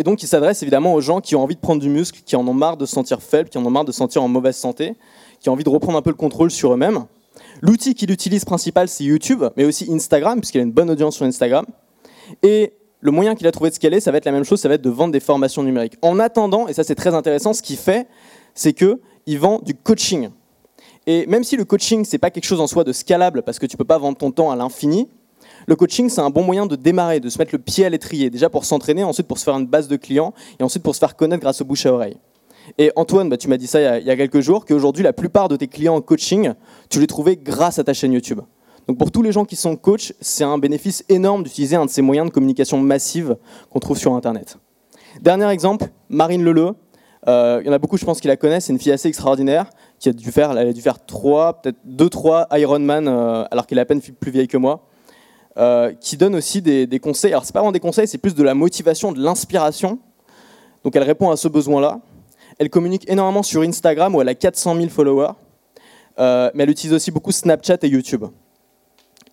Et 0.00 0.02
donc, 0.02 0.22
il 0.22 0.26
s'adresse 0.26 0.62
évidemment 0.62 0.94
aux 0.94 1.02
gens 1.02 1.20
qui 1.20 1.36
ont 1.36 1.42
envie 1.42 1.56
de 1.56 1.60
prendre 1.60 1.82
du 1.82 1.90
muscle, 1.90 2.22
qui 2.24 2.34
en 2.34 2.48
ont 2.48 2.54
marre 2.54 2.78
de 2.78 2.86
se 2.86 2.92
sentir 2.94 3.20
faibles, 3.20 3.50
qui 3.50 3.58
en 3.58 3.66
ont 3.66 3.70
marre 3.70 3.84
de 3.84 3.92
se 3.92 3.98
sentir 3.98 4.22
en 4.22 4.28
mauvaise 4.28 4.56
santé, 4.56 4.94
qui 5.40 5.50
ont 5.50 5.52
envie 5.52 5.62
de 5.62 5.68
reprendre 5.68 5.98
un 5.98 6.00
peu 6.00 6.08
le 6.08 6.16
contrôle 6.16 6.50
sur 6.50 6.72
eux-mêmes. 6.72 7.04
L'outil 7.60 7.94
qu'il 7.94 8.10
utilise 8.10 8.46
principal, 8.46 8.88
c'est 8.88 9.04
YouTube, 9.04 9.44
mais 9.58 9.66
aussi 9.66 9.92
Instagram, 9.92 10.40
puisqu'il 10.40 10.60
a 10.60 10.62
une 10.62 10.72
bonne 10.72 10.88
audience 10.88 11.16
sur 11.16 11.26
Instagram. 11.26 11.66
Et 12.42 12.72
le 13.00 13.10
moyen 13.10 13.34
qu'il 13.34 13.46
a 13.46 13.52
trouvé 13.52 13.68
de 13.68 13.74
scaler, 13.74 14.00
ça 14.00 14.10
va 14.10 14.16
être 14.16 14.24
la 14.24 14.32
même 14.32 14.44
chose, 14.44 14.58
ça 14.58 14.70
va 14.70 14.76
être 14.76 14.82
de 14.82 14.88
vendre 14.88 15.12
des 15.12 15.20
formations 15.20 15.62
numériques. 15.62 15.98
En 16.00 16.18
attendant, 16.18 16.66
et 16.66 16.72
ça 16.72 16.82
c'est 16.82 16.94
très 16.94 17.14
intéressant, 17.14 17.52
ce 17.52 17.60
qu'il 17.60 17.76
fait, 17.76 18.08
c'est 18.54 18.72
qu'il 18.72 19.38
vend 19.38 19.58
du 19.58 19.74
coaching. 19.74 20.30
Et 21.06 21.26
même 21.26 21.44
si 21.44 21.58
le 21.58 21.66
coaching, 21.66 22.06
c'est 22.06 22.16
pas 22.16 22.30
quelque 22.30 22.46
chose 22.46 22.62
en 22.62 22.66
soi 22.66 22.84
de 22.84 22.94
scalable, 22.94 23.42
parce 23.42 23.58
que 23.58 23.66
tu 23.66 23.76
peux 23.76 23.84
pas 23.84 23.98
vendre 23.98 24.16
ton 24.16 24.30
temps 24.30 24.50
à 24.50 24.56
l'infini, 24.56 25.08
le 25.70 25.76
coaching, 25.76 26.08
c'est 26.08 26.20
un 26.20 26.30
bon 26.30 26.42
moyen 26.42 26.66
de 26.66 26.74
démarrer, 26.74 27.20
de 27.20 27.28
se 27.28 27.38
mettre 27.38 27.52
le 27.54 27.60
pied 27.60 27.86
à 27.86 27.88
l'étrier, 27.88 28.28
déjà 28.28 28.50
pour 28.50 28.64
s'entraîner, 28.64 29.04
ensuite 29.04 29.28
pour 29.28 29.38
se 29.38 29.44
faire 29.44 29.56
une 29.56 29.68
base 29.68 29.86
de 29.86 29.94
clients, 29.94 30.34
et 30.58 30.64
ensuite 30.64 30.82
pour 30.82 30.96
se 30.96 30.98
faire 30.98 31.14
connaître 31.14 31.40
grâce 31.40 31.60
au 31.60 31.64
bouche 31.64 31.86
à 31.86 31.92
oreille. 31.92 32.16
Et 32.76 32.90
Antoine, 32.96 33.28
bah, 33.28 33.36
tu 33.36 33.46
m'as 33.46 33.56
dit 33.56 33.68
ça 33.68 33.98
il 34.00 34.04
y, 34.04 34.10
a, 34.10 34.16
quelques 34.16 34.40
jours, 34.40 34.64
qu'aujourd'hui, 34.64 35.04
la 35.04 35.12
plupart 35.12 35.48
de 35.48 35.54
tes 35.54 35.68
clients 35.68 35.94
en 35.94 36.00
coaching, 36.00 36.54
tu 36.88 36.98
les 36.98 37.06
trouvais 37.06 37.36
grâce 37.36 37.78
à 37.78 37.84
ta 37.84 37.94
chaîne 37.94 38.12
YouTube. 38.12 38.40
Donc 38.88 38.98
pour 38.98 39.12
tous 39.12 39.22
les 39.22 39.30
gens 39.30 39.44
qui 39.44 39.54
sont 39.54 39.76
coach, 39.76 40.12
c'est 40.20 40.42
un 40.42 40.58
bénéfice 40.58 41.04
énorme 41.08 41.44
d'utiliser 41.44 41.76
un 41.76 41.84
de 41.84 41.90
ces 41.90 42.02
moyens 42.02 42.26
de 42.26 42.32
communication 42.32 42.76
massive 42.78 43.36
qu'on 43.70 43.78
trouve 43.78 43.96
sur 43.96 44.12
Internet. 44.14 44.56
Dernier 45.20 45.48
exemple, 45.50 45.86
Marine 46.08 46.42
Leleu. 46.42 46.72
Euh, 47.28 47.60
il 47.62 47.68
y 47.68 47.70
en 47.70 47.72
a 47.72 47.78
beaucoup, 47.78 47.96
je 47.96 48.04
pense, 48.04 48.20
qui 48.20 48.26
la 48.26 48.36
connaissent. 48.36 48.64
C'est 48.64 48.72
une 48.72 48.80
fille 48.80 48.90
assez 48.90 49.06
extraordinaire 49.06 49.70
qui 50.00 50.08
a 50.08 50.12
dû 50.12 50.32
faire, 50.32 50.50
elle 50.50 50.66
a 50.66 50.72
dû 50.72 50.80
faire 50.80 51.04
trois, 51.04 51.60
peut-être 51.60 51.78
deux, 51.84 52.08
trois 52.08 52.48
Ironman, 52.50 53.06
euh, 53.06 53.44
alors 53.52 53.68
qu'elle 53.68 53.78
est 53.78 53.82
à 53.82 53.84
peine 53.84 54.00
plus 54.00 54.32
vieille 54.32 54.48
que 54.48 54.56
moi, 54.56 54.89
euh, 55.56 55.92
qui 56.00 56.16
donne 56.16 56.36
aussi 56.36 56.62
des, 56.62 57.00
conseils. 57.00 57.32
Alors, 57.32 57.44
c'est 57.44 57.52
pas 57.52 57.60
vraiment 57.60 57.72
des 57.72 57.80
conseils, 57.80 58.06
c'est 58.06 58.18
plus 58.18 58.34
de 58.34 58.42
la 58.42 58.54
motivation, 58.54 59.12
de 59.12 59.20
l'inspiration. 59.20 59.98
Donc, 60.84 60.94
elle 60.96 61.02
répond 61.02 61.30
à 61.30 61.36
ce 61.36 61.48
besoin-là. 61.48 62.00
Elle 62.58 62.70
communique 62.70 63.08
énormément 63.10 63.42
sur 63.42 63.62
Instagram 63.62 64.14
où 64.14 64.20
elle 64.20 64.28
a 64.28 64.34
400 64.34 64.76
000 64.76 64.88
followers, 64.88 65.32
euh, 66.18 66.50
mais 66.54 66.64
elle 66.64 66.70
utilise 66.70 66.94
aussi 66.94 67.10
beaucoup 67.10 67.32
Snapchat 67.32 67.78
et 67.82 67.88
YouTube. 67.88 68.24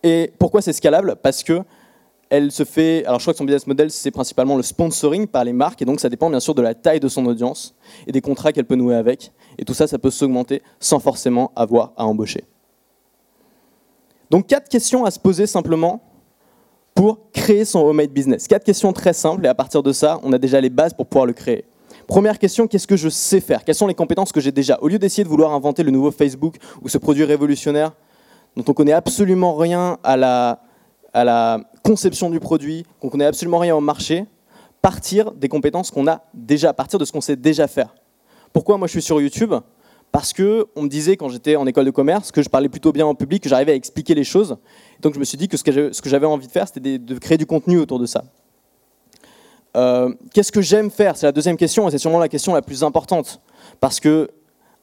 Et 0.04 0.32
pourquoi 0.40 0.62
c'est 0.62 0.74
scalable? 0.74 1.18
Parce 1.22 1.44
que 1.44 1.62
elle 2.30 2.52
se 2.52 2.66
fait, 2.66 3.06
alors 3.06 3.20
je 3.20 3.24
crois 3.24 3.34
que 3.34 3.38
son 3.38 3.46
business 3.46 3.68
model, 3.68 3.90
c'est 3.90 4.12
principalement 4.12 4.58
le 4.58 4.64
sponsoring 4.64 5.28
par 5.28 5.44
les 5.44 5.54
marques, 5.54 5.82
et 5.82 5.86
donc 5.86 6.00
ça 6.00 6.10
dépend 6.10 6.30
bien 6.30 6.40
sûr 6.40 6.56
de 6.56 6.62
la 6.62 6.74
taille 6.74 7.00
de 7.00 7.08
son 7.08 7.26
audience 7.26 7.76
et 8.06 8.12
des 8.12 8.22
contrats 8.22 8.52
qu'elle 8.52 8.66
peut 8.66 8.76
nouer 8.76 8.96
avec. 8.96 9.32
Et 9.58 9.66
tout 9.66 9.74
ça, 9.74 9.88
ça 9.88 9.98
peut 9.98 10.12
s'augmenter 10.12 10.62
sans 10.80 11.00
forcément 11.00 11.52
avoir 11.56 11.94
à 11.96 12.06
embaucher. 12.06 12.44
Donc 14.30 14.48
quatre 14.48 14.70
questions 14.70 15.06
à 15.06 15.12
se 15.12 15.20
poser 15.20 15.48
simplement 15.48 16.02
pour 16.94 17.32
créer 17.32 17.64
son 17.64 17.80
homemade 17.80 18.10
business. 18.10 18.48
Quatre 18.48 18.64
questions 18.64 18.92
très 18.92 19.14
simples, 19.14 19.46
et 19.46 19.50
à 19.50 19.56
partir 19.56 19.84
de 19.84 19.92
ça, 19.92 20.20
on 20.24 20.34
a 20.34 20.38
déjà 20.38 20.60
les 20.60 20.70
bases 20.70 20.94
pour 20.94 21.06
pouvoir 21.06 21.26
le 21.26 21.34
créer. 21.34 21.66
Première 22.08 22.40
question, 22.40 22.68
qu'est-ce 22.68 22.88
que 22.88 22.98
je 22.98 23.10
sais 23.10 23.40
faire? 23.40 23.64
Quelles 23.64 23.76
sont 23.76 23.88
les 23.88 23.94
compétences 23.94 24.32
que 24.32 24.40
j'ai 24.40 24.52
déjà? 24.52 24.80
Au 24.82 24.88
lieu 24.88 24.98
d'essayer 24.98 25.24
de 25.24 25.30
vouloir 25.30 25.54
inventer 25.54 25.84
le 25.84 25.92
nouveau 25.92 26.10
Facebook 26.10 26.56
ou 26.82 26.90
ce 26.90 26.98
produit 26.98 27.24
révolutionnaire 27.24 27.92
dont 28.56 28.64
on 28.68 28.74
connaît 28.74 28.94
absolument 28.94 29.56
rien 29.56 29.98
à 30.04 30.18
la, 30.18 30.62
à 31.14 31.24
la 31.24 31.60
conception 31.84 32.30
du 32.30 32.40
produit, 32.40 32.86
qu'on 33.00 33.10
connaît 33.10 33.26
absolument 33.26 33.60
rien 33.60 33.76
au 33.76 33.82
marché, 33.82 34.26
partir 34.82 35.32
des 35.34 35.50
compétences 35.50 35.92
qu'on 35.92 36.08
a 36.08 36.24
déjà, 36.34 36.74
partir 36.74 36.98
de 36.98 37.06
ce 37.06 37.12
qu'on 37.12 37.22
sait 37.22 37.36
déjà 37.36 37.68
faire. 37.68 37.94
Pourquoi 38.54 38.78
moi 38.78 38.88
je 38.88 38.94
suis 38.94 39.02
sur 39.02 39.22
YouTube? 39.22 39.54
Parce 40.18 40.34
que 40.34 40.66
on 40.76 40.82
me 40.82 40.88
disait 40.88 41.16
quand 41.16 41.30
j'étais 41.30 41.58
en 41.58 41.68
école 41.68 41.86
de 41.86 41.92
commerce 41.92 42.32
que 42.32 42.42
je 42.42 42.50
parlais 42.50 42.70
plutôt 42.70 42.92
bien 42.92 43.06
en 43.06 43.14
public, 43.14 43.44
que 43.44 43.50
j'arrivais 43.50 43.74
à 43.74 43.76
expliquer 43.76 44.16
les 44.16 44.24
choses. 44.24 44.58
Donc 45.00 45.14
je 45.14 45.20
me 45.20 45.24
suis 45.24 45.38
dit 45.38 45.48
que 45.48 45.58
ce 45.58 45.64
que 45.64 46.10
j'avais 46.10 46.26
envie 46.26 46.48
de 46.48 46.52
faire, 46.52 46.68
c'était 46.68 46.98
de 46.98 47.20
créer 47.20 47.38
du 47.38 47.46
contenu 47.46 47.78
autour 47.78 48.00
de 48.00 48.08
ça. 48.08 48.24
Euh, 49.76 50.12
qu'est-ce 50.34 50.52
que 50.52 50.60
j'aime 50.60 50.90
faire? 50.90 51.16
C'est 51.18 51.28
la 51.28 51.32
deuxième 51.32 51.56
question 51.56 51.88
et 51.88 51.92
c'est 51.92 52.00
sûrement 52.00 52.18
la 52.18 52.30
question 52.30 52.56
la 52.56 52.64
plus 52.64 52.84
importante. 52.84 53.40
Parce 53.80 54.00
que 54.00 54.32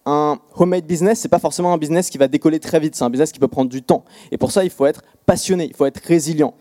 un 0.06 0.38
homemade 0.54 0.86
business, 0.86 1.18
c'est 1.18 1.28
pas 1.28 1.40
forcément 1.40 1.72
un 1.72 1.78
business 1.78 2.10
qui 2.10 2.18
va 2.18 2.28
décoller 2.28 2.60
très 2.60 2.78
vite, 2.78 2.94
c'est 2.94 3.02
un 3.02 3.10
business 3.10 3.32
qui 3.32 3.40
peut 3.40 3.48
prendre 3.48 3.68
du 3.68 3.82
temps. 3.82 4.04
Et 4.30 4.38
pour 4.38 4.52
ça, 4.52 4.62
il 4.62 4.70
faut 4.70 4.86
être 4.86 5.02
passionné, 5.26 5.64
il 5.64 5.74
faut 5.74 5.86
être 5.86 6.00
résilient. 6.06 6.54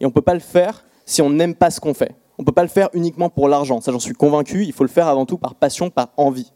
Et 0.00 0.06
on 0.06 0.10
peut 0.10 0.22
pas 0.22 0.34
le 0.34 0.40
faire 0.40 0.84
si 1.06 1.22
on 1.22 1.30
n'aime 1.30 1.54
pas 1.54 1.70
ce 1.70 1.78
qu'on 1.78 1.94
fait. 1.94 2.16
On 2.36 2.42
peut 2.42 2.50
pas 2.50 2.62
le 2.62 2.68
faire 2.68 2.88
uniquement 2.94 3.28
pour 3.28 3.48
l'argent, 3.48 3.80
ça 3.80 3.92
j'en 3.92 4.00
suis 4.00 4.14
convaincu, 4.14 4.64
il 4.64 4.72
faut 4.72 4.82
le 4.82 4.90
faire 4.90 5.06
avant 5.06 5.24
tout 5.24 5.38
par 5.38 5.54
passion, 5.54 5.88
par 5.88 6.08
envie. 6.16 6.52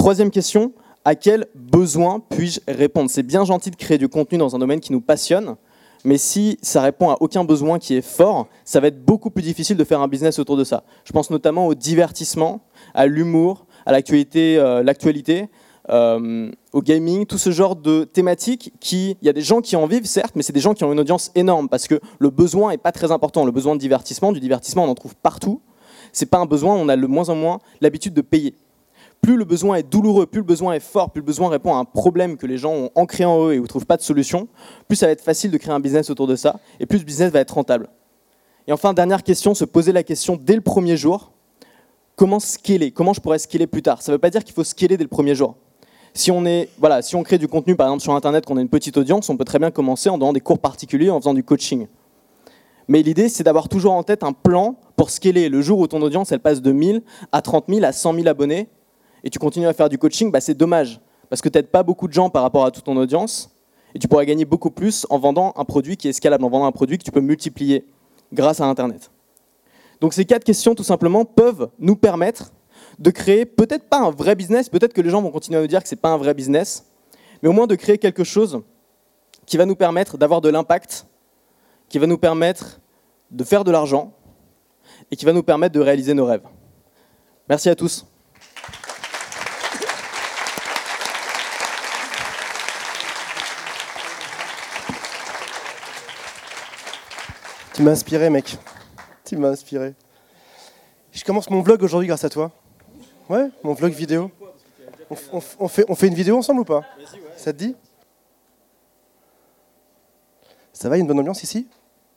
Troisième 0.00 0.30
question, 0.30 0.72
à 1.04 1.14
quel 1.14 1.46
besoin 1.54 2.22
puis-je 2.30 2.60
répondre? 2.66 3.10
C'est 3.10 3.22
bien 3.22 3.44
gentil 3.44 3.70
de 3.70 3.76
créer 3.76 3.98
du 3.98 4.08
contenu 4.08 4.38
dans 4.38 4.56
un 4.56 4.58
domaine 4.58 4.80
qui 4.80 4.92
nous 4.92 5.02
passionne, 5.02 5.56
mais 6.04 6.16
si 6.16 6.58
ça 6.62 6.80
répond 6.80 7.10
à 7.10 7.18
aucun 7.20 7.44
besoin 7.44 7.78
qui 7.78 7.96
est 7.96 8.00
fort, 8.00 8.46
ça 8.64 8.80
va 8.80 8.86
être 8.86 9.04
beaucoup 9.04 9.28
plus 9.28 9.42
difficile 9.42 9.76
de 9.76 9.84
faire 9.84 10.00
un 10.00 10.08
business 10.08 10.38
autour 10.38 10.56
de 10.56 10.64
ça. 10.64 10.84
Je 11.04 11.12
pense 11.12 11.28
notamment 11.28 11.66
au 11.66 11.74
divertissement, 11.74 12.62
à 12.94 13.04
l'humour, 13.04 13.66
à 13.84 13.92
l'actualité, 13.92 14.56
euh, 14.56 14.82
l'actualité, 14.82 15.50
euh, 15.90 16.50
au 16.72 16.80
gaming, 16.80 17.26
tout 17.26 17.36
ce 17.36 17.50
genre 17.50 17.76
de 17.76 18.04
thématiques 18.04 18.72
qui, 18.80 19.18
il 19.20 19.26
y 19.26 19.28
a 19.28 19.34
des 19.34 19.42
gens 19.42 19.60
qui 19.60 19.76
en 19.76 19.86
vivent 19.86 20.06
certes, 20.06 20.32
mais 20.34 20.42
c'est 20.42 20.54
des 20.54 20.60
gens 20.60 20.72
qui 20.72 20.82
ont 20.82 20.92
une 20.94 21.00
audience 21.00 21.30
énorme 21.34 21.68
parce 21.68 21.86
que 21.86 22.00
le 22.18 22.30
besoin 22.30 22.70
n'est 22.70 22.78
pas 22.78 22.92
très 22.92 23.12
important. 23.12 23.44
Le 23.44 23.52
besoin 23.52 23.74
de 23.74 23.80
divertissement, 23.80 24.32
du 24.32 24.40
divertissement, 24.40 24.84
on 24.84 24.88
en 24.88 24.94
trouve 24.94 25.14
partout. 25.14 25.60
C'est 26.14 26.24
pas 26.24 26.38
un 26.38 26.46
besoin, 26.46 26.74
on 26.74 26.88
a 26.88 26.96
de 26.96 27.06
moins 27.06 27.28
en 27.28 27.34
moins 27.34 27.58
l'habitude 27.82 28.14
de 28.14 28.22
payer. 28.22 28.54
Plus 29.22 29.36
le 29.36 29.44
besoin 29.44 29.76
est 29.76 29.82
douloureux, 29.82 30.26
plus 30.26 30.40
le 30.40 30.46
besoin 30.46 30.72
est 30.72 30.80
fort, 30.80 31.10
plus 31.10 31.20
le 31.20 31.26
besoin 31.26 31.48
répond 31.50 31.74
à 31.74 31.78
un 31.78 31.84
problème 31.84 32.36
que 32.36 32.46
les 32.46 32.56
gens 32.56 32.72
ont 32.72 32.90
ancré 32.94 33.24
en 33.24 33.46
eux 33.46 33.54
et 33.54 33.58
où 33.58 33.62
ne 33.62 33.68
trouvent 33.68 33.86
pas 33.86 33.96
de 33.96 34.02
solution, 34.02 34.48
plus 34.88 34.96
ça 34.96 35.06
va 35.06 35.12
être 35.12 35.20
facile 35.20 35.50
de 35.50 35.58
créer 35.58 35.74
un 35.74 35.80
business 35.80 36.08
autour 36.08 36.26
de 36.26 36.36
ça 36.36 36.58
et 36.80 36.86
plus 36.86 36.98
le 36.98 37.04
business 37.04 37.30
va 37.30 37.40
être 37.40 37.54
rentable. 37.54 37.88
Et 38.66 38.72
enfin, 38.72 38.94
dernière 38.94 39.22
question, 39.22 39.54
se 39.54 39.64
poser 39.64 39.92
la 39.92 40.02
question 40.02 40.38
dès 40.40 40.54
le 40.54 40.60
premier 40.62 40.96
jour 40.96 41.32
comment 42.20 42.38
scaler 42.38 42.90
Comment 42.90 43.14
je 43.14 43.20
pourrais 43.22 43.38
scaler 43.38 43.66
plus 43.66 43.80
tard? 43.80 44.02
Ça 44.02 44.12
ne 44.12 44.16
veut 44.16 44.20
pas 44.20 44.28
dire 44.28 44.44
qu'il 44.44 44.52
faut 44.52 44.62
scaler 44.62 44.98
dès 44.98 45.04
le 45.04 45.08
premier 45.08 45.34
jour. 45.34 45.56
Si 46.12 46.30
on, 46.30 46.44
si 47.00 47.16
on 47.16 47.22
crée 47.22 47.38
du 47.38 47.48
contenu, 47.48 47.76
par 47.76 47.86
exemple 47.86 48.02
sur 48.02 48.14
Internet, 48.14 48.44
qu'on 48.44 48.58
a 48.58 48.60
une 48.60 48.68
petite 48.68 48.98
audience, 48.98 49.30
on 49.30 49.38
peut 49.38 49.46
très 49.46 49.58
bien 49.58 49.70
commencer 49.70 50.10
en 50.10 50.18
donnant 50.18 50.34
des 50.34 50.40
cours 50.40 50.58
particuliers, 50.58 51.08
en 51.08 51.18
faisant 51.18 51.32
du 51.32 51.42
coaching. 51.42 51.86
Mais 52.88 53.02
l'idée, 53.02 53.30
c'est 53.30 53.42
d'avoir 53.42 53.70
toujours 53.70 53.92
en 53.92 54.02
tête 54.02 54.22
un 54.22 54.34
plan 54.34 54.76
pour 54.96 55.08
scaler. 55.08 55.48
Le 55.48 55.62
jour 55.62 55.78
où 55.78 55.86
ton 55.86 56.02
audience, 56.02 56.30
elle 56.30 56.40
passe 56.40 56.60
de 56.60 56.72
1000 56.72 57.00
à 57.32 57.40
30 57.40 57.64
000 57.70 57.84
à 57.84 57.92
100 57.92 58.14
000 58.14 58.28
abonnés, 58.28 58.68
et 59.24 59.30
tu 59.30 59.38
continues 59.38 59.66
à 59.66 59.72
faire 59.72 59.88
du 59.88 59.98
coaching, 59.98 60.30
bah, 60.30 60.40
c'est 60.40 60.54
dommage. 60.54 61.00
Parce 61.28 61.40
que 61.40 61.48
tu 61.48 61.58
n'aides 61.58 61.68
pas 61.68 61.82
beaucoup 61.82 62.08
de 62.08 62.12
gens 62.12 62.30
par 62.30 62.42
rapport 62.42 62.64
à 62.64 62.70
toute 62.70 62.84
ton 62.84 62.96
audience, 62.96 63.50
et 63.94 63.98
tu 63.98 64.08
pourrais 64.08 64.26
gagner 64.26 64.44
beaucoup 64.44 64.70
plus 64.70 65.06
en 65.10 65.18
vendant 65.18 65.52
un 65.56 65.64
produit 65.64 65.96
qui 65.96 66.08
est 66.08 66.12
scalable, 66.12 66.44
en 66.44 66.50
vendant 66.50 66.66
un 66.66 66.72
produit 66.72 66.98
que 66.98 67.04
tu 67.04 67.10
peux 67.10 67.20
multiplier 67.20 67.84
grâce 68.32 68.60
à 68.60 68.66
Internet. 68.66 69.10
Donc 70.00 70.14
ces 70.14 70.24
quatre 70.24 70.44
questions, 70.44 70.74
tout 70.74 70.84
simplement, 70.84 71.24
peuvent 71.24 71.70
nous 71.78 71.96
permettre 71.96 72.52
de 72.98 73.10
créer 73.10 73.44
peut-être 73.44 73.88
pas 73.88 73.98
un 73.98 74.10
vrai 74.10 74.34
business, 74.34 74.68
peut-être 74.68 74.92
que 74.92 75.00
les 75.00 75.10
gens 75.10 75.22
vont 75.22 75.30
continuer 75.30 75.58
à 75.58 75.60
nous 75.62 75.66
dire 75.66 75.82
que 75.82 75.88
ce 75.88 75.94
n'est 75.94 76.00
pas 76.00 76.10
un 76.10 76.16
vrai 76.16 76.34
business, 76.34 76.86
mais 77.42 77.48
au 77.48 77.52
moins 77.52 77.66
de 77.66 77.74
créer 77.74 77.98
quelque 77.98 78.24
chose 78.24 78.62
qui 79.46 79.56
va 79.56 79.66
nous 79.66 79.76
permettre 79.76 80.16
d'avoir 80.16 80.40
de 80.40 80.48
l'impact, 80.48 81.06
qui 81.88 81.98
va 81.98 82.06
nous 82.06 82.18
permettre 82.18 82.80
de 83.30 83.44
faire 83.44 83.64
de 83.64 83.70
l'argent 83.70 84.12
et 85.10 85.16
qui 85.16 85.24
va 85.24 85.32
nous 85.32 85.42
permettre 85.42 85.74
de 85.74 85.80
réaliser 85.80 86.14
nos 86.14 86.24
rêves. 86.24 86.44
Merci 87.48 87.68
à 87.68 87.74
tous. 87.74 88.06
Tu 97.80 97.84
m'as 97.86 97.92
inspiré, 97.92 98.28
mec 98.28 98.58
tu 99.24 99.38
m'as 99.38 99.48
inspiré. 99.48 99.94
Je 101.12 101.24
commence 101.24 101.48
mon 101.48 101.62
vlog 101.62 101.82
aujourd'hui 101.82 102.08
grâce 102.08 102.24
à 102.24 102.28
toi. 102.28 102.52
Ouais, 103.30 103.48
mon 103.62 103.72
vlog 103.72 103.94
vidéo. 103.94 104.30
On, 105.08 105.66
fait, 105.66 105.86
on 105.88 105.94
fait 105.94 106.08
une 106.08 106.14
vidéo 106.14 106.36
ensemble 106.36 106.60
ou 106.60 106.64
pas? 106.66 106.84
Ça 107.38 107.54
te 107.54 107.56
dit? 107.56 107.74
Ça 110.74 110.90
va, 110.90 110.96
il 110.96 110.98
y 110.98 111.00
a 111.00 111.04
une 111.04 111.08
bonne 111.08 111.20
ambiance 111.20 111.42
ici? 111.42 111.68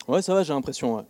Ouais, 0.06 0.22
ça 0.22 0.34
va, 0.34 0.44
j'ai 0.44 0.52
l'impression, 0.52 0.98
ouais. 0.98 1.04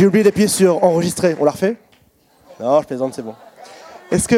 J'ai 0.00 0.06
oublié 0.06 0.24
d'appuyer 0.24 0.48
sur 0.48 0.82
enregistrer. 0.82 1.36
On 1.38 1.44
l'a 1.44 1.50
refait 1.50 1.76
Non, 2.58 2.80
je 2.80 2.86
plaisante, 2.86 3.12
c'est 3.12 3.20
bon. 3.20 3.34
Est-ce 4.10 4.26
que. 4.26 4.36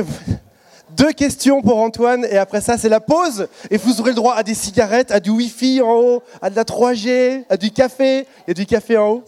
Deux 0.91 1.13
questions 1.13 1.63
pour 1.63 1.79
Antoine, 1.79 2.27
et 2.29 2.37
après 2.37 2.61
ça, 2.61 2.77
c'est 2.77 2.89
la 2.89 2.99
pause. 2.99 3.47
Et 3.71 3.77
vous 3.77 4.01
aurez 4.01 4.11
le 4.11 4.17
droit 4.17 4.35
à 4.35 4.43
des 4.43 4.55
cigarettes, 4.55 5.13
à 5.13 5.21
du 5.21 5.31
Wi-Fi 5.31 5.81
en 5.81 5.93
haut, 5.93 6.23
à 6.41 6.51
de 6.51 6.57
la 6.57 6.65
3G, 6.65 7.45
à 7.49 7.57
du 7.57 7.71
café. 7.71 8.27
Il 8.41 8.49
y 8.49 8.51
a 8.51 8.55
du 8.55 8.67
café 8.67 8.97
en 8.97 9.09
haut. 9.09 9.25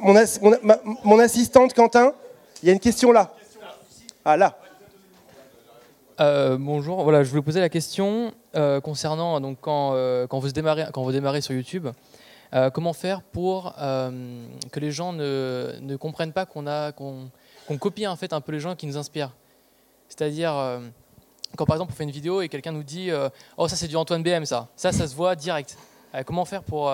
Mon, 0.00 1.20
assistante, 1.20 1.72
Quentin, 1.72 2.12
il 2.64 2.66
y 2.66 2.70
a 2.70 2.72
une 2.72 2.80
question 2.80 3.12
là. 3.12 3.32
Ah, 4.24 4.36
là. 4.36 4.58
Euh, 6.18 6.56
bonjour, 6.58 7.04
voilà, 7.04 7.22
je 7.22 7.30
voulais 7.30 7.42
poser 7.42 7.60
la 7.60 7.68
question 7.68 8.32
euh, 8.56 8.80
concernant 8.80 9.40
donc, 9.40 9.58
quand, 9.60 9.92
euh, 9.94 10.26
quand, 10.26 10.40
vous 10.40 10.50
démarrez, 10.50 10.86
quand 10.92 11.04
vous 11.04 11.12
démarrez 11.12 11.42
sur 11.42 11.54
YouTube. 11.54 11.86
Euh, 12.54 12.68
comment 12.68 12.92
faire 12.92 13.22
pour 13.22 13.74
euh, 13.80 14.46
que 14.70 14.78
les 14.78 14.90
gens 14.90 15.14
ne, 15.14 15.72
ne 15.80 15.96
comprennent 15.96 16.34
pas 16.34 16.44
qu'on 16.44 16.66
a 16.66 16.92
qu'on 16.92 17.30
copie 17.78 18.06
en 18.06 18.16
fait 18.16 18.34
un 18.34 18.42
peu 18.42 18.52
les 18.52 18.60
gens 18.60 18.76
qui 18.76 18.86
nous 18.86 18.98
inspirent? 18.98 19.34
C'est-à-dire 20.08 20.54
euh, 20.54 20.80
quand 21.56 21.64
par 21.64 21.76
exemple 21.76 21.92
on 21.92 21.96
fait 21.96 22.04
une 22.04 22.10
vidéo 22.10 22.42
et 22.42 22.50
quelqu'un 22.50 22.72
nous 22.72 22.82
dit 22.82 23.10
oh 23.56 23.68
ça 23.68 23.76
c'est 23.76 23.88
du 23.88 23.96
Antoine 23.96 24.22
BM 24.22 24.44
ça, 24.44 24.68
ça 24.76 24.92
ça 24.92 25.06
se 25.06 25.14
voit 25.14 25.34
direct. 25.34 25.78
comment 26.26 26.44
faire 26.44 26.62
pour 26.62 26.92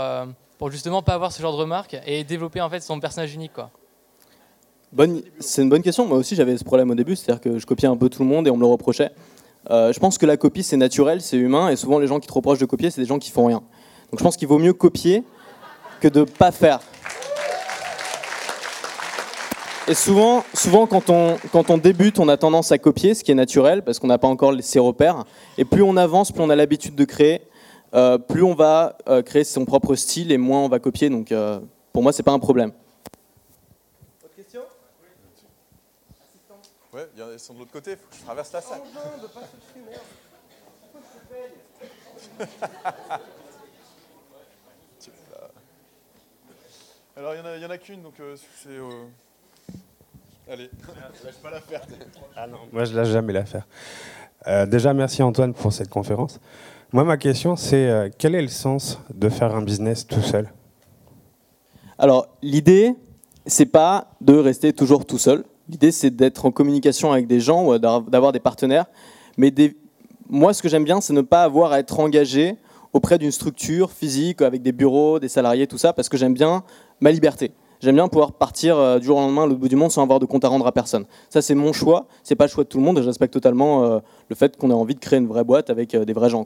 pour 0.59 0.71
justement 0.71 1.03
pas 1.03 1.15
avoir 1.15 1.33
ce 1.33 1.43
genre 1.43 1.53
de 1.53 1.59
remarques 1.59 1.97
et 2.07 2.23
développer 2.23 2.61
en 2.61 2.71
fait 2.71 2.81
son 2.81 3.01
personnage 3.01 3.35
unique 3.35 3.53
quoi 3.53 3.71
c'est 5.41 5.61
une 5.61 5.69
bonne 5.69 5.83
question. 5.83 6.07
Moi 6.07 6.17
aussi, 6.17 6.35
j'avais 6.35 6.57
ce 6.57 6.65
problème 6.65 6.91
au 6.91 6.95
début, 6.95 7.15
c'est-à-dire 7.15 7.43
que 7.43 7.59
je 7.59 7.67
copiais 7.67 7.89
un 7.89 7.97
peu 7.99 8.09
tout 8.09 8.23
le 8.23 8.29
monde 8.29 8.47
et 8.47 8.51
on 8.51 8.57
me 8.57 8.63
le 8.63 8.69
reprochait. 8.69 9.11
je 9.69 9.99
pense 9.99 10.17
que 10.17 10.25
la 10.25 10.39
copie, 10.39 10.63
c'est 10.63 10.79
naturel, 10.79 11.21
c'est 11.21 11.37
humain, 11.37 11.69
et 11.69 11.77
souvent 11.77 11.99
les 11.99 12.07
gens 12.07 12.21
qui 12.21 12.27
te 12.27 12.33
reprochent 12.33 12.59
de 12.59 12.65
copier, 12.65 12.91
c'est 12.91 13.03
des 13.03 13.07
gens 13.07 13.19
qui 13.19 13.31
font 13.31 13.45
rien. 13.45 13.63
Donc 14.11 14.19
je 14.19 14.25
pense 14.25 14.39
qu'il 14.39 14.49
vaut 14.49 14.59
mieux 14.59 14.73
copier 14.73 15.25
que 16.01 16.09
de 16.09 16.21
ne 16.21 16.25
pas 16.25 16.53
faire. 16.53 16.81
Et 19.89 19.95
souvent, 19.95 20.45
souvent 20.53 20.87
quand, 20.87 21.09
on, 21.09 21.39
quand 21.51 21.71
on 21.71 21.79
débute, 21.79 22.19
on 22.19 22.29
a 22.29 22.37
tendance 22.37 22.73
à 22.73 22.79
copier, 22.79 23.15
ce 23.15 23.25
qui 23.25 23.31
est 23.31 23.35
naturel, 23.35 23.83
parce 23.83 23.99
qu'on 23.99 24.09
n'a 24.09 24.19
pas 24.19 24.29
encore 24.29 24.53
ses 24.61 24.79
repères. 24.79 25.25
Et 25.57 25.65
plus 25.65 25.83
on 25.83 25.97
avance, 25.97 26.31
plus 26.31 26.43
on 26.43 26.51
a 26.51 26.57
l'habitude 26.57 26.95
de 26.95 27.05
créer, 27.07 27.41
euh, 27.95 28.19
plus 28.19 28.43
on 28.43 28.55
va 28.55 28.99
euh, 29.09 29.23
créer 29.23 29.45
son 29.45 29.65
propre 29.65 29.95
style 29.95 30.31
et 30.31 30.37
moins 30.37 30.61
on 30.61 30.69
va 30.69 30.79
copier. 30.79 31.09
Donc 31.09 31.33
euh, 31.33 31.59
pour 31.91 32.03
moi, 32.03 32.13
c'est 32.13 32.23
pas 32.23 32.33
un 32.33 32.39
problème. 32.39 32.71
Autre 34.23 34.35
question? 34.37 34.61
Ouais, 36.93 37.09
ils 37.33 37.39
sont 37.39 37.55
de 37.55 37.61
l'autre 37.61 37.73
côté, 37.73 37.93
il 37.93 37.97
faut 37.97 38.09
que 38.11 38.17
je 38.17 38.25
traverse 38.25 38.53
la 38.53 38.61
salle. 38.61 38.83
Alors 47.19 47.33
il 47.35 47.59
n'y 47.59 47.65
en, 47.67 47.71
a, 47.71 47.79
qu'une, 47.79 48.01
donc 48.01 48.13
euh, 48.21 48.37
c'est... 48.63 48.69
Euh, 48.69 48.89
Allez, 50.49 50.71
lâche 51.25 51.35
pas 51.43 51.51
l'affaire. 51.51 51.81
Ah 52.37 52.47
non, 52.47 52.59
moi 52.73 52.85
je 52.85 52.95
lâche 52.95 53.09
jamais 53.09 53.33
l'affaire. 53.33 53.67
Euh, 54.47 54.67
déjà, 54.67 54.95
merci 54.95 55.21
Antoine 55.25 55.53
pour 55.53 55.73
cette 55.73 55.89
conférence. 55.89 56.39
Moi, 56.93 57.03
ma 57.03 57.17
question, 57.17 57.57
c'est 57.57 57.89
euh, 57.89 58.09
quel 58.17 58.37
est 58.37 58.41
le 58.41 58.47
sens 58.49 59.01
de 59.13 59.29
faire 59.29 59.53
un 59.53 59.63
business 59.63 60.07
tout 60.07 60.23
seul? 60.23 60.49
Alors, 61.99 62.29
l'idée, 62.41 62.95
c'est 63.47 63.67
pas 63.67 64.13
de 64.21 64.35
rester 64.35 64.73
toujours 64.73 65.05
tout 65.05 65.19
seul. 65.19 65.45
L'idée, 65.69 65.91
c'est 65.91 66.11
d'être 66.11 66.47
en 66.47 66.53
communication 66.53 67.11
avec 67.11 67.27
des 67.27 67.41
gens 67.41 67.67
ou 67.67 67.79
d'avoir 67.79 68.31
des 68.31 68.41
partenaires. 68.41 68.87
Mais 69.37 69.51
des... 69.51 69.77
moi, 70.31 70.55
ce 70.55 70.63
que 70.63 70.69
j'aime 70.69 70.85
bien, 70.85 71.01
c'est 71.01 71.13
ne 71.13 71.23
pas 71.23 71.43
avoir 71.43 71.73
à 71.73 71.81
être 71.81 71.99
engagé 71.99 72.57
auprès 72.93 73.19
d'une 73.19 73.33
structure 73.33 73.91
physique 73.91 74.41
avec 74.41 74.63
des 74.63 74.73
bureaux, 74.73 75.19
des 75.19 75.29
salariés, 75.29 75.67
tout 75.67 75.79
ça, 75.79 75.93
parce 75.93 76.09
que 76.09 76.17
j'aime 76.17 76.33
bien 76.33 76.65
ma 77.01 77.11
liberté. 77.13 77.53
J'aime 77.81 77.95
bien 77.95 78.09
pouvoir 78.09 78.33
partir 78.33 78.77
euh, 78.77 78.99
du 78.99 79.07
jour 79.07 79.19
au 79.19 79.21
lendemain 79.21 79.47
l'autre 79.47 79.61
bout 79.61 79.69
du 79.69 79.77
monde 79.77 79.93
sans 79.93 80.03
avoir 80.03 80.19
de 80.19 80.27
compte 80.27 80.45
à 80.45 80.49
rendre 80.49 80.67
à 80.67 80.73
personne. 80.73 81.05
Ça, 81.31 81.43
c'est 81.43 81.55
mon 81.55 81.73
choix. 81.73 82.07
C'est 82.25 82.35
pas 82.35 82.47
le 82.47 82.51
choix 82.51 82.65
de 82.65 82.69
tout 82.69 82.79
le 82.79 82.85
monde. 82.85 83.01
Je 83.01 83.07
respecte 83.07 83.33
totalement 83.33 83.85
euh, 83.85 84.01
le 84.29 84.35
fait 84.35 84.57
qu'on 84.57 84.71
ait 84.71 84.75
envie 84.75 84.95
de 84.95 85.01
créer 85.01 85.19
une 85.19 85.29
vraie 85.29 85.45
boîte 85.45 85.71
avec 85.71 85.95
euh, 85.95 86.05
des 86.05 86.13
vrais 86.13 86.29
gens. 86.29 86.45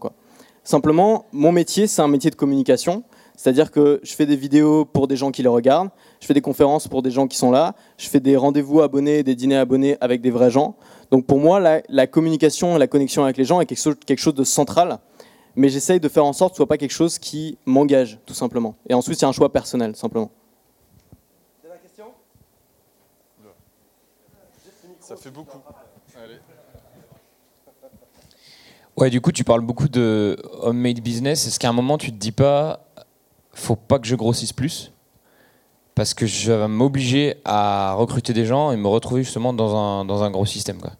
Simplement, 0.63 1.25
mon 1.33 1.51
métier, 1.51 1.87
c'est 1.87 2.03
un 2.03 2.09
métier 2.09 2.31
de 2.31 2.37
communication. 2.37 3.03
C'est-à-dire 3.35 3.71
que 3.71 3.99
je 4.03 4.13
fais 4.13 4.27
des 4.27 4.37
vidéos 4.37 4.85
pour 4.85 5.09
des 5.09 5.17
gens 5.17 5.31
qui 5.31 5.43
les 5.43 5.49
regardent, 5.49 5.89
je 6.21 6.27
fais 6.27 6.35
des 6.35 6.43
conférences 6.43 6.87
pour 6.87 7.01
des 7.01 7.11
gens 7.11 7.27
qui 7.27 7.39
sont 7.39 7.51
là, 7.51 7.75
je 7.97 8.09
fais 8.09 8.21
des 8.21 8.37
rendez-vous 8.37 8.83
abonnés, 8.83 9.23
des 9.23 9.35
dîners 9.35 9.57
abonnés 9.57 9.97
avec 10.03 10.21
des 10.21 10.31
vrais 10.31 10.51
gens. 10.51 10.77
Donc 11.11 11.27
pour 11.27 11.39
moi, 11.39 11.59
la, 11.59 11.81
la 11.89 12.07
communication, 12.07 12.77
la 12.77 12.87
connexion 12.87 13.25
avec 13.25 13.39
les 13.39 13.45
gens 13.45 13.61
est 13.61 13.67
quelque 13.67 13.81
chose, 13.81 13.97
quelque 14.07 14.21
chose 14.21 14.35
de 14.35 14.45
central 14.45 14.99
mais 15.57 15.69
j'essaye 15.69 16.01
de 16.01 16.09
faire 16.09 16.25
en 16.25 16.33
sorte 16.33 16.53
que 16.53 16.57
ce 16.57 16.59
soit 16.59 16.69
pas 16.69 16.79
quelque 16.79 16.93
chose 16.93 17.19
qui 17.19 17.59
m'engage, 17.67 18.19
tout 18.27 18.35
simplement. 18.35 18.75
Et 18.89 18.95
ensuite, 18.95 19.19
c'est 19.19 19.27
un 19.27 19.33
choix 19.33 19.53
personnel, 19.53 19.95
simplement. 19.97 20.31
Ça 25.13 25.19
fait 25.19 25.31
beaucoup. 25.31 25.59
Allez. 26.17 26.39
Ouais, 28.97 29.11
du 29.11 29.21
coup, 29.21 29.31
tu 29.31 29.45
parles 29.45 29.61
beaucoup 29.61 29.89
de 29.89 30.39
homemade 30.61 31.01
business. 31.01 31.47
Est-ce 31.47 31.61
qu'à 31.61 31.69
un 31.69 31.75
moment, 31.75 31.99
tu 31.99 32.11
te 32.13 32.17
dis 32.17 32.33
pas, 32.33 32.87
faut 33.53 33.77
pas 33.77 33.99
que 33.99 34.07
je 34.07 34.17
grossisse 34.17 34.55
plus? 34.55 34.91
Parce 35.95 36.15
que 36.15 36.25
je 36.25 36.51
vais 36.51 36.67
m'obliger 36.67 37.35
à 37.45 37.93
recruter 37.93 38.33
des 38.33 38.47
gens 38.47 38.73
et 38.73 38.79
me 38.79 38.89
retrouver 38.89 39.23
justement 39.23 39.53
dans 39.53 39.77
un, 39.77 40.07
dans 40.07 40.23
un 40.23 40.31
gros 40.31 40.47
système. 40.47 40.81
Quoi. 40.81 40.93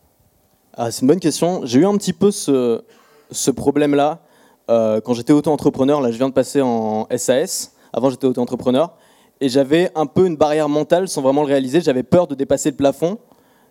Ah, 0.75 0.91
c'est 0.91 1.01
une 1.01 1.09
bonne 1.09 1.21
question. 1.21 1.63
J'ai 1.65 1.81
eu 1.81 1.87
un 1.87 1.97
petit 1.97 2.13
peu 2.13 2.31
ce, 2.31 2.85
ce 3.31 3.51
problème-là 3.51 4.21
euh, 4.69 5.01
quand 5.01 5.15
j'étais 5.15 5.33
auto-entrepreneur, 5.33 6.03
là 6.03 6.13
je 6.13 6.19
viens 6.19 6.29
de 6.29 6.35
passer 6.35 6.61
en 6.61 7.09
SAS, 7.17 7.73
avant 7.95 8.11
j'étais 8.11 8.27
auto-entrepreneur, 8.27 8.95
et 9.41 9.49
j'avais 9.49 9.91
un 9.95 10.05
peu 10.05 10.27
une 10.27 10.37
barrière 10.37 10.69
mentale 10.69 11.09
sans 11.09 11.23
vraiment 11.23 11.41
le 11.41 11.49
réaliser, 11.49 11.81
j'avais 11.81 12.03
peur 12.03 12.27
de 12.27 12.35
dépasser 12.35 12.71
le 12.71 12.77
plafond 12.77 13.19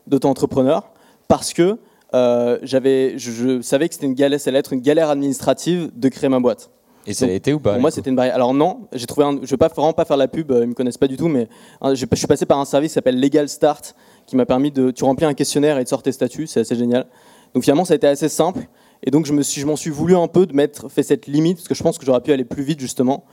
d'auto-entrepreneur, 0.07 0.91
parce 1.27 1.53
que 1.53 1.77
euh, 2.13 2.59
j'avais, 2.63 3.17
je, 3.17 3.61
savais 3.61 3.87
que 3.87 3.95
c'était 3.95 4.07
une 4.07 4.13
galère, 4.13 4.39
ça 4.39 4.49
allait 4.49 4.59
être 4.59 4.73
une 4.73 4.81
galère 4.81 5.09
administrative 5.09 5.91
de 5.95 6.09
créer 6.09 6.29
ma 6.29 6.39
boîte. 6.39 6.69
Et 7.07 7.13
ça 7.13 7.25
a 7.25 7.29
été 7.29 7.51
ou 7.53 7.59
pas 7.59 7.71
Pour 7.71 7.81
moi, 7.81 7.89
c'était 7.89 8.09
une 8.09 8.15
barrière. 8.15 8.35
Alors 8.35 8.53
non, 8.53 8.81
j'ai 8.93 9.07
trouvé. 9.07 9.25
Un, 9.25 9.39
je 9.41 9.49
vais 9.49 9.57
pas 9.57 9.69
vraiment 9.69 9.93
pas 9.93 10.05
faire 10.05 10.17
la 10.17 10.27
pub. 10.27 10.51
Euh, 10.51 10.63
ils 10.63 10.67
me 10.67 10.73
connaissent 10.75 10.99
pas 10.99 11.07
du 11.07 11.17
tout, 11.17 11.29
mais 11.29 11.47
hein, 11.81 11.95
je, 11.95 12.05
suis 12.13 12.27
passé 12.27 12.45
par 12.45 12.59
un 12.59 12.65
service 12.65 12.91
qui 12.91 12.93
s'appelle 12.93 13.19
Legal 13.19 13.49
Start, 13.49 13.95
qui 14.27 14.35
m'a 14.35 14.45
permis 14.45 14.71
de. 14.71 14.91
Tu 14.91 15.03
remplis 15.03 15.25
un 15.25 15.33
questionnaire 15.33 15.79
et 15.79 15.83
de 15.83 15.89
sortir 15.89 16.03
tes 16.03 16.11
statuts. 16.11 16.45
C'est 16.45 16.59
assez 16.59 16.75
génial. 16.75 17.07
Donc 17.55 17.63
finalement, 17.63 17.85
ça 17.85 17.93
a 17.93 17.95
été 17.95 18.05
assez 18.05 18.29
simple. 18.29 18.67
Et 19.03 19.09
donc 19.09 19.25
je 19.25 19.33
me 19.33 19.41
suis, 19.41 19.61
je 19.61 19.65
m'en 19.65 19.75
suis 19.75 19.89
voulu 19.89 20.15
un 20.15 20.27
peu 20.27 20.45
de 20.45 20.53
mettre 20.53 20.89
fait 20.89 21.03
cette 21.03 21.25
limite 21.25 21.57
parce 21.57 21.67
que 21.67 21.73
je 21.73 21.81
pense 21.81 21.97
que 21.97 22.05
j'aurais 22.05 22.21
pu 22.21 22.31
aller 22.31 22.45
plus 22.45 22.63
vite 22.63 22.79
justement 22.79 23.23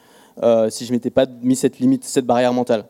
euh, 0.42 0.70
si 0.70 0.86
je 0.86 0.92
m'étais 0.92 1.10
pas 1.10 1.26
mis 1.42 1.56
cette 1.56 1.78
limite, 1.78 2.04
cette 2.04 2.24
barrière 2.24 2.54
mentale. 2.54 2.86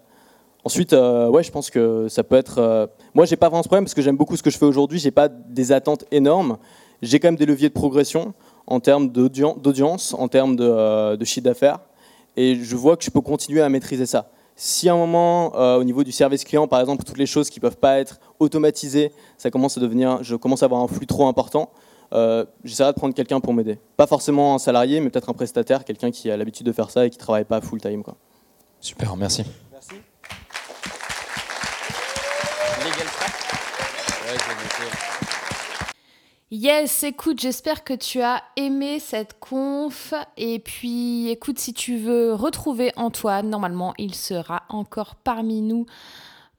Ensuite, 0.65 0.93
euh, 0.93 1.29
ouais, 1.29 1.43
je 1.43 1.51
pense 1.51 1.71
que 1.71 2.09
ça 2.09 2.25
peut 2.25 2.37
être. 2.37 2.59
Euh, 2.59 2.87
moi, 3.15 3.25
j'ai 3.25 3.37
pas 3.37 3.49
vraiment 3.49 3.63
ce 3.63 3.69
problème 3.69 3.85
parce 3.85 3.95
que 3.95 4.03
j'aime 4.03 4.17
beaucoup 4.17 4.37
ce 4.37 4.43
que 4.43 4.51
je 4.51 4.59
fais 4.59 4.67
aujourd'hui. 4.67 4.99
J'ai 4.99 5.11
pas 5.11 5.29
des 5.29 5.73
attentes 5.73 6.05
énormes. 6.11 6.59
J'ai 7.01 7.21
quand 7.21 7.29
même 7.29 7.37
des 7.37 7.47
leviers 7.47 7.69
de 7.69 7.75
progression 7.75 8.35
en 8.67 8.81
termes 8.81 9.09
d'audience, 9.09 10.15
en 10.15 10.29
termes 10.29 10.57
de, 10.57 11.17
de 11.17 11.25
chiffre 11.25 11.45
d'affaires, 11.45 11.79
et 12.37 12.57
je 12.57 12.77
vois 12.77 12.97
que 12.97 13.05
je 13.05 13.11
peux 13.11 13.21
continuer 13.21 13.63
à 13.63 13.69
maîtriser 13.69 14.05
ça. 14.05 14.31
Si 14.57 14.89
à 14.89 14.95
un 14.95 14.97
moment, 14.97 15.53
au 15.77 15.85
niveau 15.85 16.03
du 16.03 16.11
service 16.11 16.43
client, 16.43 16.67
par 16.67 16.81
exemple, 16.81 17.05
toutes 17.05 17.17
les 17.17 17.27
choses 17.27 17.49
qui 17.49 17.61
peuvent 17.61 17.77
pas 17.77 18.01
être 18.01 18.19
automatisées, 18.41 19.13
ça 19.39 19.51
commence 19.53 19.79
à 19.79 19.81
devenir, 19.81 20.19
je 20.23 20.35
commence 20.35 20.65
à 20.65 20.67
avoir 20.67 20.83
un 20.83 20.89
flux 20.89 21.07
trop 21.07 21.29
important, 21.29 21.71
euh, 22.13 22.45
j'essaierai 22.65 22.93
de 22.93 22.97
prendre 22.97 23.15
quelqu'un 23.15 23.41
pour 23.41 23.53
m'aider. 23.53 23.79
Pas 23.97 24.07
forcément 24.07 24.55
un 24.55 24.59
salarié, 24.59 25.01
mais 25.01 25.11
peut-être 25.11 25.29
un 25.29 25.35
prestataire, 25.35 25.85
quelqu'un 25.85 26.11
qui 26.11 26.31
a 26.31 26.37
l'habitude 26.37 26.67
de 26.67 26.73
faire 26.73 26.91
ça 26.91 27.07
et 27.07 27.11
qui 27.11 27.19
travaille 27.19 27.45
pas 27.45 27.61
full 27.61 27.81
time. 27.81 28.03
Quoi. 28.03 28.17
Super. 28.81 29.17
Merci. 29.17 29.45
Yes, 36.51 37.03
écoute, 37.03 37.41
j'espère 37.41 37.85
que 37.85 37.93
tu 37.93 38.23
as 38.23 38.43
aimé 38.57 39.01
cette 39.01 39.39
conf. 39.39 40.15
Et 40.39 40.59
puis, 40.61 41.29
écoute, 41.29 41.59
si 41.59 41.75
tu 41.75 41.99
veux 41.99 42.33
retrouver 42.33 42.91
Antoine, 42.97 43.51
normalement, 43.51 43.93
il 43.99 44.15
sera 44.15 44.63
encore 44.71 45.17
parmi 45.17 45.61
nous 45.61 45.85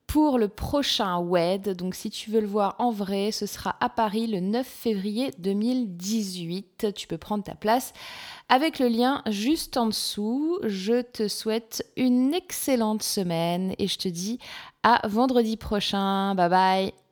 pour 0.09 0.39
le 0.39 0.47
prochain 0.47 1.19
WED. 1.19 1.75
Donc 1.75 1.93
si 1.93 2.09
tu 2.09 2.31
veux 2.31 2.41
le 2.41 2.47
voir 2.47 2.75
en 2.79 2.89
vrai, 2.91 3.31
ce 3.31 3.45
sera 3.45 3.75
à 3.79 3.89
Paris 3.89 4.25
le 4.25 4.39
9 4.39 4.65
février 4.65 5.31
2018. 5.37 6.87
Tu 6.95 7.07
peux 7.07 7.19
prendre 7.19 7.43
ta 7.43 7.53
place 7.53 7.93
avec 8.49 8.79
le 8.79 8.87
lien 8.87 9.21
juste 9.29 9.77
en 9.77 9.85
dessous. 9.85 10.59
Je 10.63 11.01
te 11.03 11.27
souhaite 11.27 11.85
une 11.95 12.33
excellente 12.33 13.03
semaine 13.03 13.75
et 13.77 13.87
je 13.87 13.99
te 13.99 14.07
dis 14.07 14.39
à 14.81 15.07
vendredi 15.07 15.57
prochain. 15.57 16.33
Bye 16.33 16.49
bye. 16.49 17.08